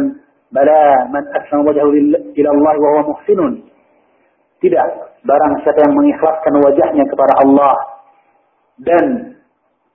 "Bala 0.56 1.12
man 1.12 1.24
aslama 1.36 1.76
wajhahu 1.76 1.92
ila 2.40 2.50
Allah 2.56 2.74
wa 2.80 2.88
huwa 2.96 3.04
muhsinun." 3.16 3.68
Tidak, 4.60 4.88
barang 5.24 5.54
siapa 5.64 5.80
yang 5.88 5.94
mengikhlaskan 5.96 6.54
wajahnya 6.60 7.04
kepada 7.08 7.34
Allah 7.44 7.76
dan 8.84 9.29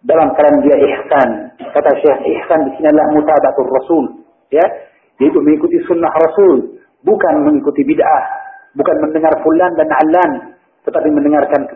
dalam 0.05 0.33
keadaan 0.37 0.61
dia 0.65 0.77
ihsan. 0.77 1.29
Kata 1.59 1.91
Syekh, 2.01 2.19
ihsan 2.29 2.69
di 2.69 2.71
sini 2.79 2.87
adalah 2.93 3.09
mutabatul 3.17 3.69
Rasul, 3.69 4.05
ya, 4.53 4.65
yaitu 5.19 5.41
mengikuti 5.41 5.81
sunnah 5.89 6.13
Rasul, 6.13 6.81
bukan 7.03 7.35
mengikuti 7.45 7.83
bid'ah, 7.83 8.25
bukan 8.77 8.97
mendengar 9.01 9.33
fulan 9.41 9.73
dan 9.77 9.89
alan, 9.89 10.31
tetapi 10.85 11.09
mendengarkan 11.09 11.67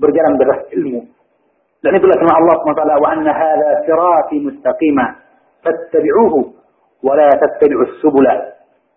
berjalan 0.00 0.34
deras 0.40 0.60
ilmu. 0.72 1.04
Dan 1.84 2.00
itulah 2.00 2.16
firman 2.16 2.32
Allah 2.32 2.54
SWT, 2.64 2.84
wa 2.96 3.08
anna 3.12 3.32
hadha 3.36 3.70
sirati 3.84 4.40
mustaqima 4.40 5.04
fattabi'uhu 5.60 6.38
wa 7.04 7.12
la 7.12 7.28
tattabi'us 7.36 8.00
subula. 8.00 8.32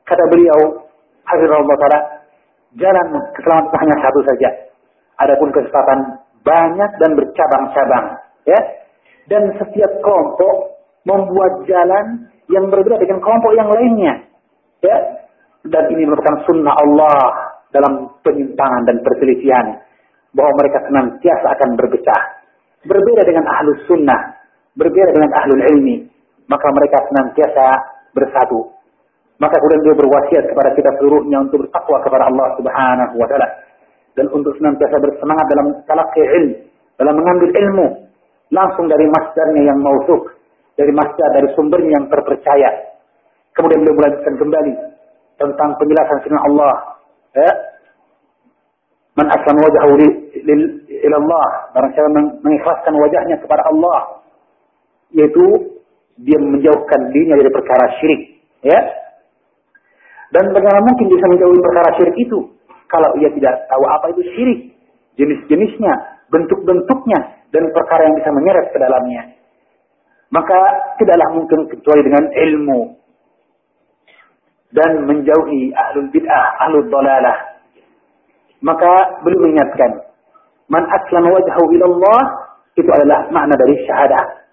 Kata 0.07 0.23
beliau, 0.31 0.87
Hafizahullah 1.27 1.75
Ta'ala, 1.83 1.99
jalan 2.79 3.07
keselamatan 3.35 3.77
hanya 3.83 3.95
satu 3.99 4.19
saja. 4.23 4.49
Adapun 5.19 5.51
kesesatan 5.51 6.23
banyak 6.47 6.91
dan 7.03 7.11
bercabang-cabang. 7.19 8.26
Ya, 8.47 8.59
dan 9.27 9.51
setiap 9.59 9.91
kelompok 9.99 10.79
membuat 11.03 11.67
jalan 11.67 12.31
yang 12.47 12.71
berbeda 12.71 12.95
dengan 13.03 13.19
kelompok 13.19 13.51
yang 13.59 13.67
lainnya. 13.67 14.23
Ya, 14.79 14.97
dan 15.67 15.83
ini 15.91 16.07
merupakan 16.07 16.47
sunnah 16.47 16.71
Allah 16.71 17.19
dalam 17.75 18.07
penyimpangan 18.23 18.87
dan 18.87 19.03
perselisihan 19.03 19.83
bahwa 20.31 20.51
mereka 20.63 20.79
senantiasa 20.87 21.47
akan 21.59 21.69
berpecah. 21.75 22.21
Berbeda 22.87 23.27
dengan 23.27 23.43
ahlus 23.51 23.83
sunnah, 23.83 24.39
berbeda 24.79 25.11
dengan 25.11 25.31
ahlul 25.43 25.63
ilmi, 25.75 26.07
maka 26.47 26.67
mereka 26.71 27.03
senantiasa 27.11 27.65
bersatu. 28.15 28.71
Maka 29.43 29.59
kemudian 29.59 29.91
dia 29.91 29.95
berwasiat 29.99 30.43
kepada 30.49 30.71
kita 30.73 30.89
seluruhnya 30.97 31.43
untuk 31.45 31.67
bertakwa 31.67 31.99
kepada 32.01 32.31
Allah 32.31 32.47
Subhanahu 32.57 33.13
wa 33.21 33.27
taala 33.27 33.47
dan 34.17 34.25
untuk 34.33 34.55
senantiasa 34.57 34.97
bersemangat 34.97 35.45
dalam 35.51 35.67
talaqi 35.85 36.23
ilmu, 36.25 36.55
dalam 36.97 37.13
mengambil 37.13 37.49
ilmu 37.53 38.06
langsung 38.53 38.87
dari 38.87 39.05
masdarnya 39.07 39.63
yang 39.67 39.79
mausuk, 39.79 40.35
dari 40.77 40.91
masdar 40.93 41.29
dari 41.35 41.47
sumbernya 41.57 41.99
yang 41.99 42.05
terpercaya. 42.07 42.69
Kemudian 43.57 43.81
beliau 43.83 43.97
melanjutkan 43.97 44.35
kembali 44.37 44.73
tentang 45.41 45.69
penjelasan 45.81 46.17
firman 46.23 46.43
Allah, 46.53 46.75
ya. 47.33 47.51
Man 49.17 49.27
aslam 49.33 49.57
wajhahu 49.57 49.93
ila 49.97 51.17
Allah, 51.17 51.45
barang 51.73 51.91
siapa 51.97 52.09
mengikhlaskan 52.45 52.93
wajahnya 53.01 53.35
kepada 53.41 53.65
Allah, 53.65 54.21
yaitu 55.09 55.73
dia 56.21 56.37
menjauhkan 56.37 57.09
dirinya 57.09 57.41
dari 57.41 57.49
perkara 57.49 57.85
syirik, 57.97 58.21
ya. 58.61 58.77
Dan 60.37 60.53
bagaimana 60.53 60.85
mungkin 60.85 61.07
bisa 61.09 61.25
menjauhi 61.33 61.59
perkara 61.65 61.89
syirik 61.97 62.17
itu 62.19 62.37
kalau 62.87 63.09
ia 63.17 63.29
tidak 63.33 63.53
tahu 63.67 63.83
apa 63.89 64.05
itu 64.13 64.21
syirik, 64.37 64.59
jenis-jenisnya, 65.17 65.93
bentuk-bentuknya, 66.29 67.36
dan 67.51 67.63
perkara 67.71 68.07
yang 68.07 68.15
bisa 68.19 68.29
menyeret 68.33 68.65
ke 68.71 68.77
dalamnya. 68.79 69.23
Maka 70.27 70.59
tidaklah 70.99 71.29
mungkin 71.39 71.71
kecuali 71.71 72.01
dengan 72.03 72.25
ilmu 72.27 72.81
dan 74.75 75.07
menjauhi 75.07 75.71
ahlul 75.71 76.11
bid'ah, 76.11 76.45
ahlul 76.67 76.87
dalalah. 76.91 77.37
Maka 78.59 79.23
belum 79.23 79.39
mengingatkan, 79.47 80.11
man 80.67 80.83
aslam 80.91 81.31
wajhahu 81.31 81.65
ila 81.79 81.85
Allah 81.87 82.21
itu 82.75 82.89
adalah 82.91 83.31
makna 83.31 83.55
dari 83.55 83.79
syahadah. 83.87 84.43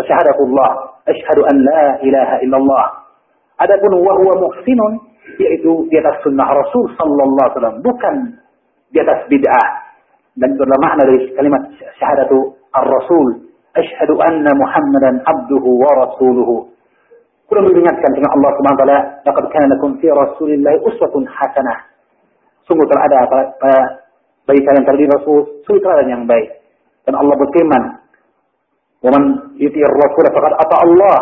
Syahadatullah, 0.00 0.70
asyhadu 1.04 1.44
an 1.44 1.56
la 1.60 1.84
ilaha 2.00 2.36
illallah. 2.40 2.86
Adapun 3.60 4.00
wa 4.00 4.16
huwa 4.16 4.48
muhsinun 4.48 5.12
yaitu 5.36 5.86
di 5.92 6.00
atas 6.00 6.24
sunnah 6.24 6.48
Rasul 6.48 6.88
sallallahu 6.96 7.36
alaihi 7.36 7.54
wasallam, 7.60 7.78
bukan 7.84 8.14
di 8.90 8.98
atas 9.04 9.28
bid'ah. 9.28 9.68
Adalah 10.32 10.80
makna 10.80 11.02
dari 11.04 11.28
kalimat 11.36 11.62
syahadatu 12.00 12.56
ar-rasul. 12.72 13.52
Asyhadu 13.76 14.16
anna 14.20 14.52
Muhammadan 14.56 15.20
abduhu 15.28 15.70
wa 15.76 16.08
rasuluhu. 16.08 16.72
Kurang 17.52 17.68
mengingatkan 17.68 18.16
dengan 18.16 18.32
Allah 18.32 18.50
Subhanahu 18.56 18.76
wa 18.76 18.82
taala, 18.84 19.00
"Laqad 19.28 19.44
kana 19.52 19.66
lakum 19.76 20.00
fi 20.00 20.08
Rasulillahi 20.08 20.76
uswatun 20.88 21.28
hasanah." 21.28 21.84
Sungguh 22.64 22.88
telah 22.88 23.04
ada 23.04 23.28
pada 23.60 23.76
bagi 24.48 24.64
kalian 24.64 24.84
terdiri 24.88 25.12
Rasul 25.12 25.60
suri 25.68 25.80
teladan 25.84 26.08
yang 26.08 26.22
baik. 26.24 26.48
Dan 27.04 27.12
Allah 27.20 27.36
berfirman, 27.36 27.82
"Wa 29.04 29.10
man 29.12 29.22
yuti'ir 29.60 29.92
Rasul 30.00 30.24
faqad 30.32 30.52
ata 30.56 30.76
Allah." 30.80 31.18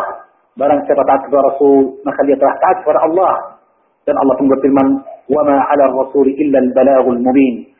Barang 0.55 0.83
siapa 0.87 1.03
taat 1.03 1.27
kepada 1.27 1.51
Rasul, 1.51 1.99
maka 2.07 2.19
dia 2.27 2.35
telah 2.39 2.55
taat 2.63 2.83
kepada 2.83 2.99
Allah. 3.03 3.59
Dan 4.07 4.15
Allah 4.15 4.35
pun 4.39 4.47
berfirman, 4.51 4.87
"Wa 5.31 5.41
ma 5.47 5.67
'ala 5.67 5.83
Rasul 5.99 6.31
illa 6.31 6.63
al-balaghul 6.63 7.19
mubin." 7.19 7.70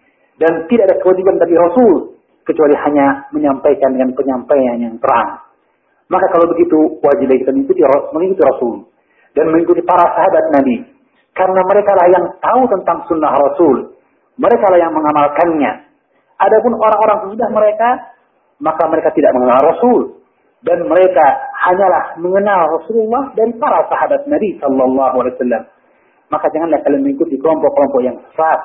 Dan 0.41 0.65
tidak 0.65 0.89
ada 0.89 0.97
kewajiban 1.05 1.37
bagi 1.37 1.53
Rasul 1.53 2.17
kecuali 2.49 2.73
hanya 2.73 3.29
menyampaikan 3.29 3.93
dengan 3.93 4.17
penyampaian 4.17 4.81
yang 4.81 4.97
terang. 4.97 5.45
Maka 6.09 6.25
kalau 6.33 6.49
begitu 6.49 6.97
wajib 6.99 7.29
kita 7.29 7.53
mengikuti, 7.53 7.85
mengikuti 8.11 8.41
Rasul 8.41 8.73
dan 9.37 9.45
mengikuti 9.53 9.85
para 9.85 10.09
sahabat 10.17 10.45
Nabi. 10.57 10.81
Karena 11.31 11.61
mereka 11.63 11.91
lah 11.95 12.07
yang 12.11 12.25
tahu 12.41 12.61
tentang 12.67 13.07
sunnah 13.07 13.31
Rasul. 13.31 13.95
Mereka 14.35 14.65
lah 14.67 14.79
yang 14.81 14.91
mengamalkannya. 14.91 15.71
Adapun 16.41 16.73
orang-orang 16.75 17.17
sesudah 17.29 17.49
mereka, 17.53 17.89
maka 18.59 18.83
mereka 18.89 19.13
tidak 19.13 19.31
mengenal 19.37 19.61
Rasul. 19.71 20.01
Dan 20.61 20.85
mereka 20.85 21.25
hanyalah 21.69 22.17
mengenal 22.21 22.61
Rasulullah 22.81 23.33
dari 23.33 23.53
para 23.57 23.81
sahabat 23.89 24.25
Nabi 24.29 24.57
Sallallahu 24.61 25.15
Alaihi 25.21 25.33
Wasallam. 25.37 25.63
Maka 26.29 26.45
janganlah 26.53 26.79
kalian 26.85 27.01
mengikuti 27.01 27.35
kelompok-kelompok 27.39 28.01
yang 28.03 28.17
sesat. 28.29 28.59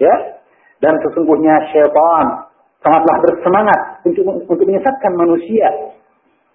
Ya, 0.00 0.41
dan 0.82 0.98
sesungguhnya 1.06 1.70
syaitan 1.70 2.50
sangatlah 2.82 3.16
bersemangat 3.22 3.80
untuk 4.02 4.26
untuk 4.26 4.66
menyesatkan 4.66 5.14
manusia. 5.14 5.70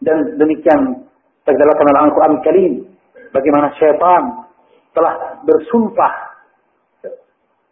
Dan 0.04 0.36
demikian 0.38 1.08
terdapat 1.48 1.74
dalam 1.80 2.12
Al-Quran 2.12 2.36
Karim 2.44 2.74
bagaimana 3.32 3.72
syaitan 3.80 4.46
telah 4.92 5.40
bersumpah. 5.48 6.14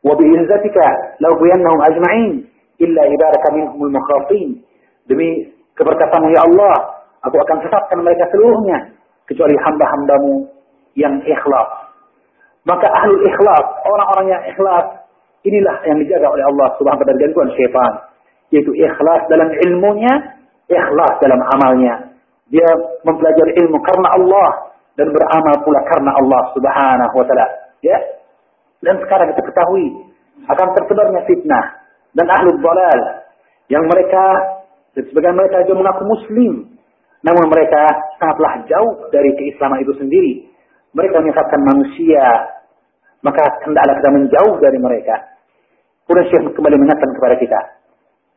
Wa 0.05 0.13
bi'izzatika 0.15 1.19
law 1.19 1.35
ajma'in 1.35 2.47
illa 2.79 3.03
ibaraka 3.03 3.47
minhumul 3.51 3.91
mukhafin. 3.91 4.63
Demi 5.11 5.51
keberkatamu 5.75 6.31
ya 6.33 6.41
Allah 6.47 7.03
aku 7.19 7.35
akan 7.35 7.57
sesatkan 7.67 7.99
mereka 7.99 8.31
seluruhnya 8.31 8.95
kecuali 9.27 9.59
hamba-hambamu 9.59 10.47
yang 10.95 11.19
ikhlas. 11.27 11.69
Maka 12.63 12.87
ahlul 12.89 13.21
ikhlas 13.27 13.65
orang-orang 13.85 14.27
yang 14.33 14.43
ikhlas 14.49 15.04
Inilah 15.45 15.77
yang 15.85 16.01
dijaga 16.01 16.27
oleh 16.33 16.45
Allah 16.49 16.67
Subhanahu 16.81 17.01
wa 17.01 17.05
taala 17.05 17.21
gangguan 17.21 17.49
syaitan, 17.53 17.93
yaitu 18.49 18.71
ikhlas 18.73 19.21
dalam 19.29 19.49
ilmunya, 19.53 20.13
ikhlas 20.65 21.13
dalam 21.21 21.39
amalnya. 21.53 22.17
Dia 22.49 22.65
mempelajari 23.05 23.53
ilmu 23.61 23.77
karena 23.85 24.09
Allah 24.17 24.49
dan 24.97 25.13
beramal 25.13 25.55
pula 25.61 25.79
karena 25.85 26.11
Allah 26.17 26.41
Subhanahu 26.57 27.13
wa 27.13 27.25
taala. 27.29 27.47
Ya. 27.85 27.97
Dan 28.81 28.97
sekarang 29.05 29.33
kita 29.37 29.41
ketahui 29.45 29.85
akan 30.49 30.67
tersebarnya 30.73 31.21
fitnah 31.29 31.65
dan 32.17 32.25
ahlu 32.29 32.57
dalal 32.57 32.99
yang 33.69 33.85
mereka 33.85 34.23
sebagian 34.93 35.37
mereka 35.37 35.65
juga 35.65 35.81
mengaku 35.85 36.03
muslim 36.05 36.75
namun 37.25 37.49
mereka 37.49 37.81
sangatlah 38.21 38.61
jauh 38.69 39.09
dari 39.09 39.33
keislaman 39.33 39.81
itu 39.81 39.97
sendiri. 39.97 40.45
Mereka 40.93 41.25
menyesatkan 41.25 41.61
manusia, 41.65 42.21
maka 43.25 43.41
hendaklah 43.65 43.97
kita 43.97 44.09
menjauh 44.13 44.55
dari 44.61 44.77
mereka. 44.77 45.15
Kemudian 46.05 46.27
Syekh 46.29 46.53
kembali 46.53 46.75
mengingatkan 46.77 47.11
kepada 47.17 47.35
kita 47.41 47.59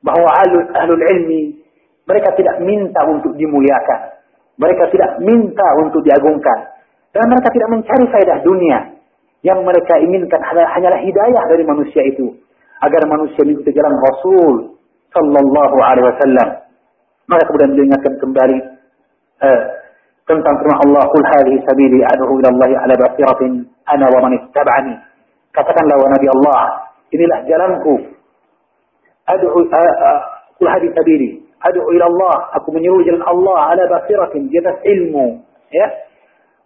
bahwa 0.01 0.29
ahlul, 0.41 0.65
ahlul 0.73 1.03
ilmi 1.05 1.59
mereka 2.09 2.33
tidak 2.41 2.57
minta 2.65 3.05
untuk 3.05 3.37
dimuliakan. 3.37 4.01
Mereka 4.57 4.89
tidak 4.91 5.21
minta 5.21 5.69
untuk 5.85 6.01
diagungkan. 6.01 6.73
Dan 7.13 7.29
mereka 7.29 7.53
tidak 7.53 7.69
mencari 7.69 8.05
faedah 8.09 8.39
dunia. 8.41 8.79
Yang 9.45 9.61
mereka 9.63 10.01
inginkan 10.01 10.41
hanyalah 10.49 10.99
hidayah 11.05 11.45
dari 11.53 11.63
manusia 11.69 12.01
itu. 12.09 12.33
Agar 12.81 13.05
manusia 13.05 13.45
mengikuti 13.45 13.77
jalan 13.77 13.93
Rasul 14.01 14.55
Sallallahu 15.13 15.77
Alaihi 15.85 16.07
Wasallam. 16.09 16.49
Maka 17.29 17.43
kemudian 17.45 17.71
beliau 17.77 17.87
ingatkan 17.93 18.15
kembali 18.25 18.59
uh, 19.45 19.63
tentang 20.25 20.55
firman 20.65 20.79
Allah, 20.89 21.05
"Qul 21.13 21.25
hadhihi 21.29 21.61
sabili 21.69 22.01
ad'u 22.09 22.41
ila 22.41 22.49
Allah 22.57 22.71
ala 22.89 22.95
basiratin 22.97 23.69
ana 23.85 24.07
wa 24.09 24.19
man 24.25 24.33
ittaba'ani." 24.33 24.95
Katakanlah 25.53 25.97
wahai 26.01 26.13
Nabi 26.17 26.29
Allah, 26.33 26.61
inilah 27.13 27.39
jalanku. 27.49 27.95
Ad'u 29.29 29.47
kul 29.53 30.69
hadis 30.69 30.91
sabili. 30.97 31.45
Ad'u 31.59 31.81
ila 31.95 32.05
Allah, 32.07 32.37
aku 32.55 32.71
menyeru 32.71 33.03
jalan 33.03 33.23
Allah 33.27 33.75
ala 33.75 33.83
basiratin 33.91 34.47
di 34.47 34.57
atas 34.63 34.79
ilmu, 34.87 35.43
ya. 35.75 35.87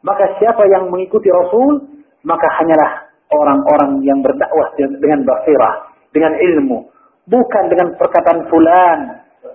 Maka 0.02 0.36
siapa 0.36 0.66
yang 0.68 0.90
mengikuti 0.90 1.30
Rasul, 1.30 1.80
maka 2.26 2.46
hanyalah 2.60 3.08
orang-orang 3.32 4.04
yang 4.04 4.20
berdakwah 4.20 4.74
dengan 4.76 5.24
basirah, 5.24 5.88
dengan 6.12 6.36
ilmu, 6.36 6.90
bukan 7.30 7.64
dengan 7.72 7.94
perkataan 7.96 8.50
fulan, 8.50 8.98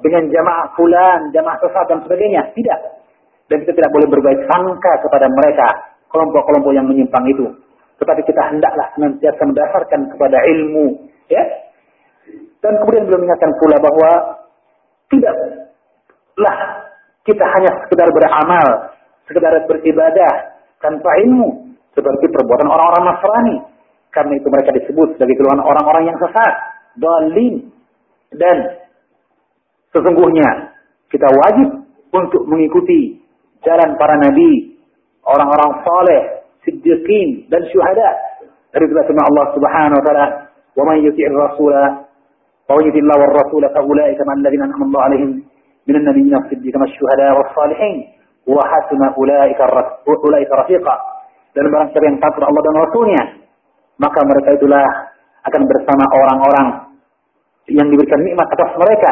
dengan 0.02 0.26
jamaah 0.32 0.74
fulan, 0.74 1.30
jamaah 1.36 1.58
sesat 1.62 1.86
dan 1.92 2.00
sebagainya. 2.08 2.42
Tidak. 2.56 2.80
Dan 3.48 3.64
kita 3.64 3.74
tidak 3.78 3.92
boleh 3.94 4.08
berbaik 4.10 4.42
sangka 4.50 4.94
kepada 5.06 5.28
mereka, 5.32 5.68
kelompok-kelompok 6.12 6.72
yang 6.76 6.88
menyimpang 6.88 7.24
itu. 7.32 7.46
Tetapi 7.98 8.22
kita 8.26 8.42
hendaklah 8.54 8.88
senantiasa 8.94 9.42
mendasarkan 9.42 10.02
kepada 10.14 10.38
ilmu. 10.54 11.10
Ya. 11.28 11.44
Dan 12.62 12.78
kemudian 12.82 13.10
belum 13.10 13.26
mengingatkan 13.26 13.52
pula 13.58 13.78
bahwa 13.82 14.12
tidaklah 15.10 16.58
kita 17.26 17.46
hanya 17.46 17.72
sekedar 17.86 18.10
beramal, 18.14 18.68
sekedar 19.26 19.54
beribadah 19.66 20.34
tanpa 20.82 21.10
ilmu. 21.26 21.74
Seperti 21.98 22.30
perbuatan 22.30 22.70
orang-orang 22.70 23.04
Nasrani. 23.10 23.58
Karena 24.14 24.34
itu 24.38 24.48
mereka 24.54 24.70
disebut 24.78 25.18
sebagai 25.18 25.36
keluhan 25.42 25.62
orang-orang 25.66 26.14
yang 26.14 26.18
sesat. 26.22 26.54
Dalin. 26.98 27.74
Dan 28.28 28.58
Sesungguhnya 29.98 30.78
kita 31.10 31.26
wajib 31.26 31.70
untuk 32.14 32.44
mengikuti 32.46 33.18
jalan 33.66 33.98
para 33.98 34.14
nabi, 34.22 34.78
orang-orang 35.26 35.72
saleh, 35.82 36.22
siddiqin 36.68 37.48
dan 37.48 37.64
syuhada. 37.72 38.12
Dari 38.76 38.84
firman 38.84 39.24
Allah 39.24 39.46
Subhanahu 39.56 39.98
wa 39.98 40.04
taala, 40.04 40.26
"Wa 40.76 40.84
man 40.84 41.00
yuti'ir 41.00 41.32
rasula 41.32 42.04
wa 42.68 42.78
yuti'ir 42.84 43.08
Allah 43.08 43.18
war 43.24 43.34
rasula 43.40 43.72
fa 43.72 43.80
ulaika 43.80 44.22
man 44.28 44.44
alladziina 44.44 44.68
an'ama 44.68 44.84
Allah 44.92 45.02
'alaihim 45.08 45.32
minan 45.88 46.04
nabiyyin 46.04 46.36
was-siddiqin 46.36 46.78
wasyuhada 46.78 47.28
was-salihin 47.40 47.96
wa 48.44 48.60
hasuna 48.60 49.16
ulaika 49.16 49.64
ulaika 50.04 50.54
rafiqa." 50.68 50.96
Dan 51.56 51.74
barang 51.74 51.90
siapa 51.90 52.06
yang 52.06 52.20
takut 52.22 52.44
Allah 52.46 52.62
dan 52.62 52.76
Rasulnya, 52.86 53.24
maka 53.98 54.20
mereka 54.30 54.50
itulah 54.62 54.86
akan 55.48 55.62
bersama 55.66 56.06
orang-orang 56.06 56.68
yang 57.72 57.88
diberikan 57.90 58.22
nikmat 58.22 58.46
atas 58.46 58.78
mereka 58.78 59.12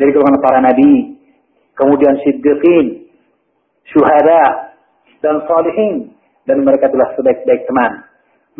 dari 0.00 0.10
golongan 0.16 0.40
para 0.40 0.58
nabi, 0.64 1.20
kemudian 1.76 2.14
siddiqin, 2.24 3.10
syuhada, 3.90 4.72
dan 5.20 5.44
salihin. 5.44 6.13
Dan 6.44 6.64
mereka 6.64 6.92
adalah 6.92 7.12
sebaik-baik 7.16 7.64
teman. 7.64 8.04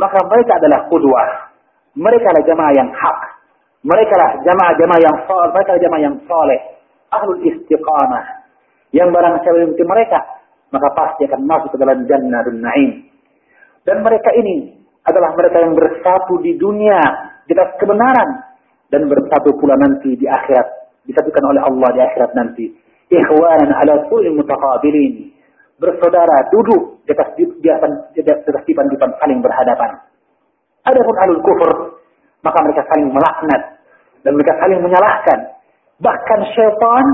Maka 0.01 0.19
mereka 0.27 0.57
adalah 0.59 0.89
kudwah. 0.89 1.53
Mereka 1.95 2.27
adalah 2.27 2.47
jamaah 2.49 2.73
yang 2.75 2.91
hak. 2.91 3.19
Mereka 3.85 4.13
adalah 4.17 4.33
jamaah-jamaah 4.43 5.01
yang 5.05 5.17
saleh. 5.29 5.49
Mereka 5.53 5.69
adalah 5.69 5.85
jamaah 5.85 6.03
yang 6.03 6.17
saleh. 6.25 6.61
Ahlul 7.13 7.41
istiqamah. 7.45 8.25
Yang 8.95 9.09
barang 9.11 9.35
siapa 9.43 9.57
mengikuti 9.59 9.85
mereka, 9.85 10.19
maka 10.71 10.89
pasti 10.95 11.27
akan 11.27 11.41
masuk 11.45 11.71
ke 11.75 11.79
dalam 11.83 12.07
jannah 12.07 12.41
dan 12.47 12.57
na'im. 12.63 12.91
Dan 13.85 14.01
mereka 14.01 14.31
ini 14.33 14.81
adalah 15.05 15.37
mereka 15.37 15.61
yang 15.61 15.77
bersatu 15.77 16.41
di 16.41 16.57
dunia 16.57 16.99
di 17.45 17.53
atas 17.53 17.77
kebenaran 17.77 18.55
dan 18.89 19.05
bersatu 19.11 19.53
pula 19.61 19.77
nanti 19.77 20.17
di 20.17 20.25
akhirat 20.25 20.85
disatukan 21.05 21.45
oleh 21.53 21.61
Allah 21.61 21.89
di 21.93 22.01
akhirat 22.01 22.31
nanti 22.33 22.65
ikhwanan 23.13 23.71
ala 23.71 24.09
kulli 24.09 24.33
mutaqabilin. 24.33 25.34
Bersaudara 25.75 26.37
duduk 26.55 27.03
di 27.03 27.11
atas 27.11 27.35
di 27.35 27.69
atas 27.69 27.93
di 28.15 28.23
atas 28.23 28.63
dipan-dipan 28.63 29.11
saling 29.19 29.43
berhadapan. 29.43 29.91
Adapun 30.87 31.17
alul 31.19 31.41
kufur, 31.43 31.71
maka 32.47 32.59
mereka 32.63 32.87
saling 32.93 33.11
melaknat 33.11 33.63
dan 34.23 34.33
mereka 34.39 34.55
saling 34.63 34.79
menyalahkan. 34.85 35.39
Bahkan 35.99 36.41
syaitan 36.55 37.07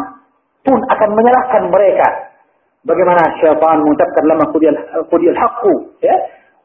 pun 0.66 0.78
akan 0.92 1.10
menyalahkan 1.16 1.62
mereka. 1.72 2.08
Bagaimana 2.84 3.22
syaitan 3.40 3.80
mengucapkan 3.80 4.24
lama 4.28 4.44
kudiyal 5.08 5.38
haqqu, 5.38 5.74
ya? 6.04 6.16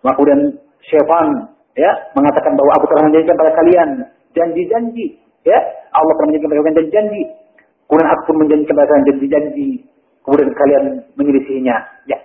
Maka 0.03 0.19
kemudian 0.19 0.41
syaitan 0.83 1.27
ya 1.75 1.91
mengatakan 2.15 2.55
bahwa 2.55 2.71
aku 2.79 2.85
telah 2.91 3.03
menjanjikan 3.07 3.35
pada 3.39 3.51
kalian 3.55 3.89
janji-janji, 4.35 5.05
ya. 5.47 5.59
Allah 5.95 6.11
telah 6.19 6.27
menjanjikan 6.27 6.51
pada 6.51 6.59
kalian 6.59 6.75
janji-janji 6.75 7.25
Kemudian 7.85 8.09
aku 8.09 8.21
pun 8.25 8.35
menjanjikan 8.41 8.75
kalian 8.81 9.05
janji-janji. 9.05 9.69
Kemudian 10.25 10.49
kalian 10.57 10.83
menyelisihinya. 11.13 11.75
Ya. 12.09 12.17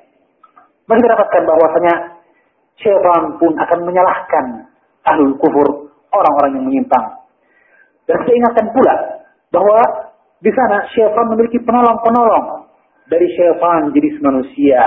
Masih 0.88 1.04
dapatkan 1.04 1.42
bahwasanya 1.44 1.94
syaitan 2.80 3.36
pun 3.36 3.52
akan 3.60 3.78
menyalahkan 3.84 4.44
ahlul 5.04 5.36
kufur, 5.36 5.68
orang-orang 6.10 6.50
yang 6.56 6.64
menyimpang. 6.64 7.06
Dan 8.08 8.16
saya 8.24 8.34
ingatkan 8.40 8.66
pula 8.72 8.94
bahwa 9.52 9.78
di 10.40 10.50
sana 10.50 10.88
syaitan 10.96 11.28
memiliki 11.28 11.60
penolong-penolong 11.60 12.72
dari 13.12 13.28
syaitan 13.36 13.92
jenis 13.92 14.16
manusia. 14.24 14.80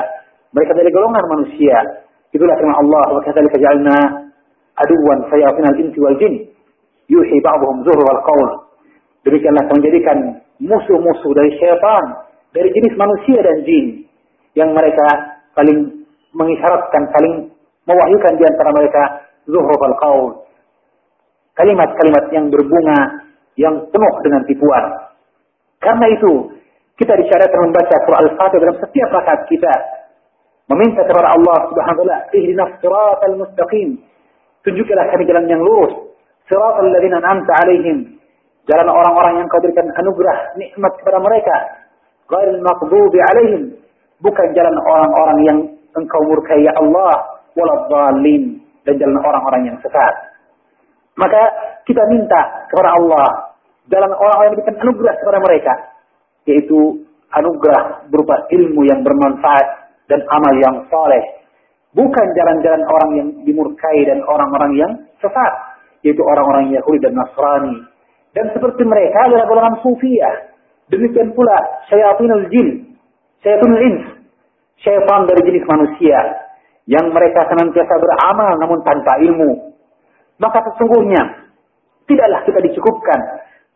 Mereka 0.54 0.74
dari 0.74 0.90
golongan 0.90 1.26
manusia. 1.30 1.78
Itulah 2.34 2.58
firman 2.58 2.78
Allah, 2.82 3.06
wa 3.14 3.22
kadzalika 3.22 3.62
ja'alna 3.62 3.98
aduwan 4.74 5.30
sayatin 5.30 5.66
al-insi 5.70 5.98
wal 6.02 6.18
jin 6.18 6.50
yuhi 7.06 7.38
ba'dhum 7.46 7.86
zuhrul 7.86 8.22
qaul. 8.26 8.50
Demikianlah 9.24 9.70
menjadikan 9.70 10.42
musuh-musuh 10.58 11.32
dari 11.38 11.52
syaitan, 11.62 12.23
dari 12.54 12.70
jenis 12.70 12.94
manusia 12.96 13.42
dan 13.42 13.58
jin 13.66 13.86
yang 14.54 14.70
mereka 14.72 15.42
saling 15.58 16.06
mengisyaratkan, 16.34 17.04
saling 17.14 17.50
mewahyukan 17.90 18.34
di 18.38 18.44
antara 18.46 18.70
mereka 18.74 19.04
zuhrufal 19.50 19.98
qaul. 20.00 20.32
Kalimat-kalimat 21.54 22.26
yang 22.34 22.50
berbunga, 22.50 23.00
yang 23.58 23.76
penuh 23.90 24.14
dengan 24.26 24.42
tipuan. 24.50 24.86
Karena 25.78 26.06
itu, 26.10 26.58
kita 26.98 27.14
disyariatkan 27.14 27.62
membaca 27.70 27.96
surah 28.06 28.20
Al-Fatihah 28.26 28.62
dalam 28.62 28.78
setiap 28.82 29.10
rakaat 29.14 29.42
kita. 29.50 29.74
Meminta 30.74 31.06
kepada 31.06 31.30
Allah 31.36 31.58
Subhanahu 31.70 32.02
wa 32.02 32.06
taala, 32.08 32.18
"Ihdinas 32.34 32.74
siratal 32.82 33.36
mustaqim." 33.38 34.02
Tunjukkanlah 34.64 35.12
kami 35.12 35.24
jalan 35.28 35.46
yang 35.46 35.62
lurus. 35.62 36.16
Siratal 36.50 36.90
ladzina 36.90 37.20
an'amta 37.22 37.52
'alaihim, 37.62 38.18
Jalan 38.64 38.88
orang-orang 38.88 39.44
yang 39.44 39.48
kau 39.52 39.60
berikan 39.60 39.92
anugerah 39.92 40.56
nikmat 40.56 40.96
kepada 40.96 41.20
mereka. 41.20 41.83
Ghairil 42.34 42.62
maghdubi 42.66 43.20
alaihim. 43.22 43.62
Bukan 44.18 44.48
jalan 44.58 44.76
orang-orang 44.82 45.40
yang 45.46 45.58
engkau 45.94 46.22
murkai 46.26 46.66
ya 46.66 46.74
Allah. 46.82 47.14
Waladhalin. 47.54 48.58
Dan 48.84 48.94
jalan 48.98 49.22
orang-orang 49.22 49.62
yang 49.70 49.78
sesat. 49.86 50.16
Maka 51.14 51.42
kita 51.86 52.02
minta 52.10 52.66
kepada 52.74 52.98
Allah. 52.98 53.54
Jalan 53.94 54.12
orang-orang 54.18 54.46
yang 54.50 54.56
berikan 54.58 54.78
anugerah 54.82 55.16
kepada 55.22 55.40
mereka. 55.46 55.74
Yaitu 56.50 56.80
anugerah 57.30 58.10
berupa 58.10 58.50
ilmu 58.50 58.82
yang 58.90 59.06
bermanfaat. 59.06 59.94
Dan 60.10 60.26
amal 60.34 60.54
yang 60.58 60.76
soleh. 60.90 61.24
Bukan 61.94 62.26
jalan-jalan 62.34 62.84
orang 62.90 63.12
yang 63.14 63.28
dimurkai 63.46 64.10
dan 64.10 64.26
orang-orang 64.26 64.72
yang 64.74 64.92
sesat. 65.22 65.54
Yaitu 66.02 66.26
orang-orang 66.26 66.74
Yahudi 66.74 67.00
dan 67.06 67.14
Nasrani 67.14 67.94
dan 68.34 68.50
seperti 68.50 68.82
mereka 68.84 69.30
adalah 69.30 69.46
golongan 69.46 69.76
sufiyah. 69.86 70.53
Demikian 70.92 71.32
pula 71.32 71.56
syayatinul 71.88 72.48
jin, 72.52 72.98
syayatinul 73.40 73.84
ins, 73.84 74.04
syaitan 74.84 75.24
dari 75.30 75.42
jenis 75.48 75.64
manusia 75.64 76.20
yang 76.92 77.08
mereka 77.16 77.48
senantiasa 77.48 77.96
beramal 77.96 78.60
namun 78.60 78.80
tanpa 78.84 79.16
ilmu. 79.24 79.72
Maka 80.44 80.60
sesungguhnya 80.68 81.48
tidaklah 82.04 82.44
kita 82.44 82.60
dicukupkan, 82.68 83.20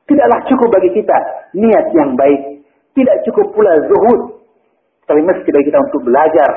tidaklah 0.03 0.39
cukup 0.51 0.67
bagi 0.75 0.91
kita 0.91 1.17
niat 1.55 1.85
yang 1.95 2.11
baik, 2.19 2.67
tidak 2.91 3.15
cukup 3.23 3.55
pula 3.55 3.71
zuhud, 3.87 4.43
tapi 5.07 5.23
mesti 5.23 5.47
bagi 5.47 5.67
kita 5.71 5.79
untuk 5.79 6.03
belajar, 6.03 6.49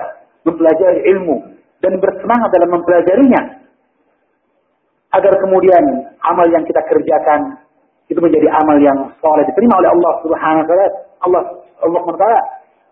mempelajari 0.43 1.07
ilmu 1.15 1.37
dan 1.79 1.93
bersemangat 2.03 2.51
dalam 2.51 2.71
mempelajarinya 2.75 3.43
agar 5.11 5.33
kemudian 5.43 5.85
amal 6.27 6.47
yang 6.51 6.63
kita 6.67 6.83
kerjakan 6.87 7.63
itu 8.11 8.19
menjadi 8.19 8.51
amal 8.51 8.77
yang 8.83 8.99
soleh 9.23 9.47
diterima 9.47 9.79
oleh 9.79 9.91
Allah 9.95 10.13
Subhanahu 10.27 10.63
wa 10.63 10.69
taala. 10.69 10.87
Allah 11.23 11.43
Allah 11.87 12.03
taala 12.19 12.41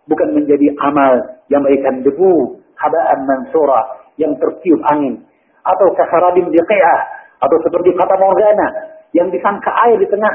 bukan 0.07 0.29
menjadi 0.39 0.73
amal 0.79 1.43
yang 1.51 1.67
bagaikan 1.67 2.07
debu, 2.07 2.63
habaan 2.79 3.19
mansura 3.27 3.99
yang 4.15 4.33
tertiup 4.39 4.79
angin 4.95 5.27
atau 5.67 5.87
kasarabin 5.99 6.49
biqi'ah 6.49 7.01
atau 7.43 7.57
seperti 7.67 7.93
kata 7.99 8.15
morgana 8.17 8.67
yang 9.13 9.29
disangka 9.35 9.75
air 9.91 9.99
di 9.99 10.07
tengah 10.07 10.35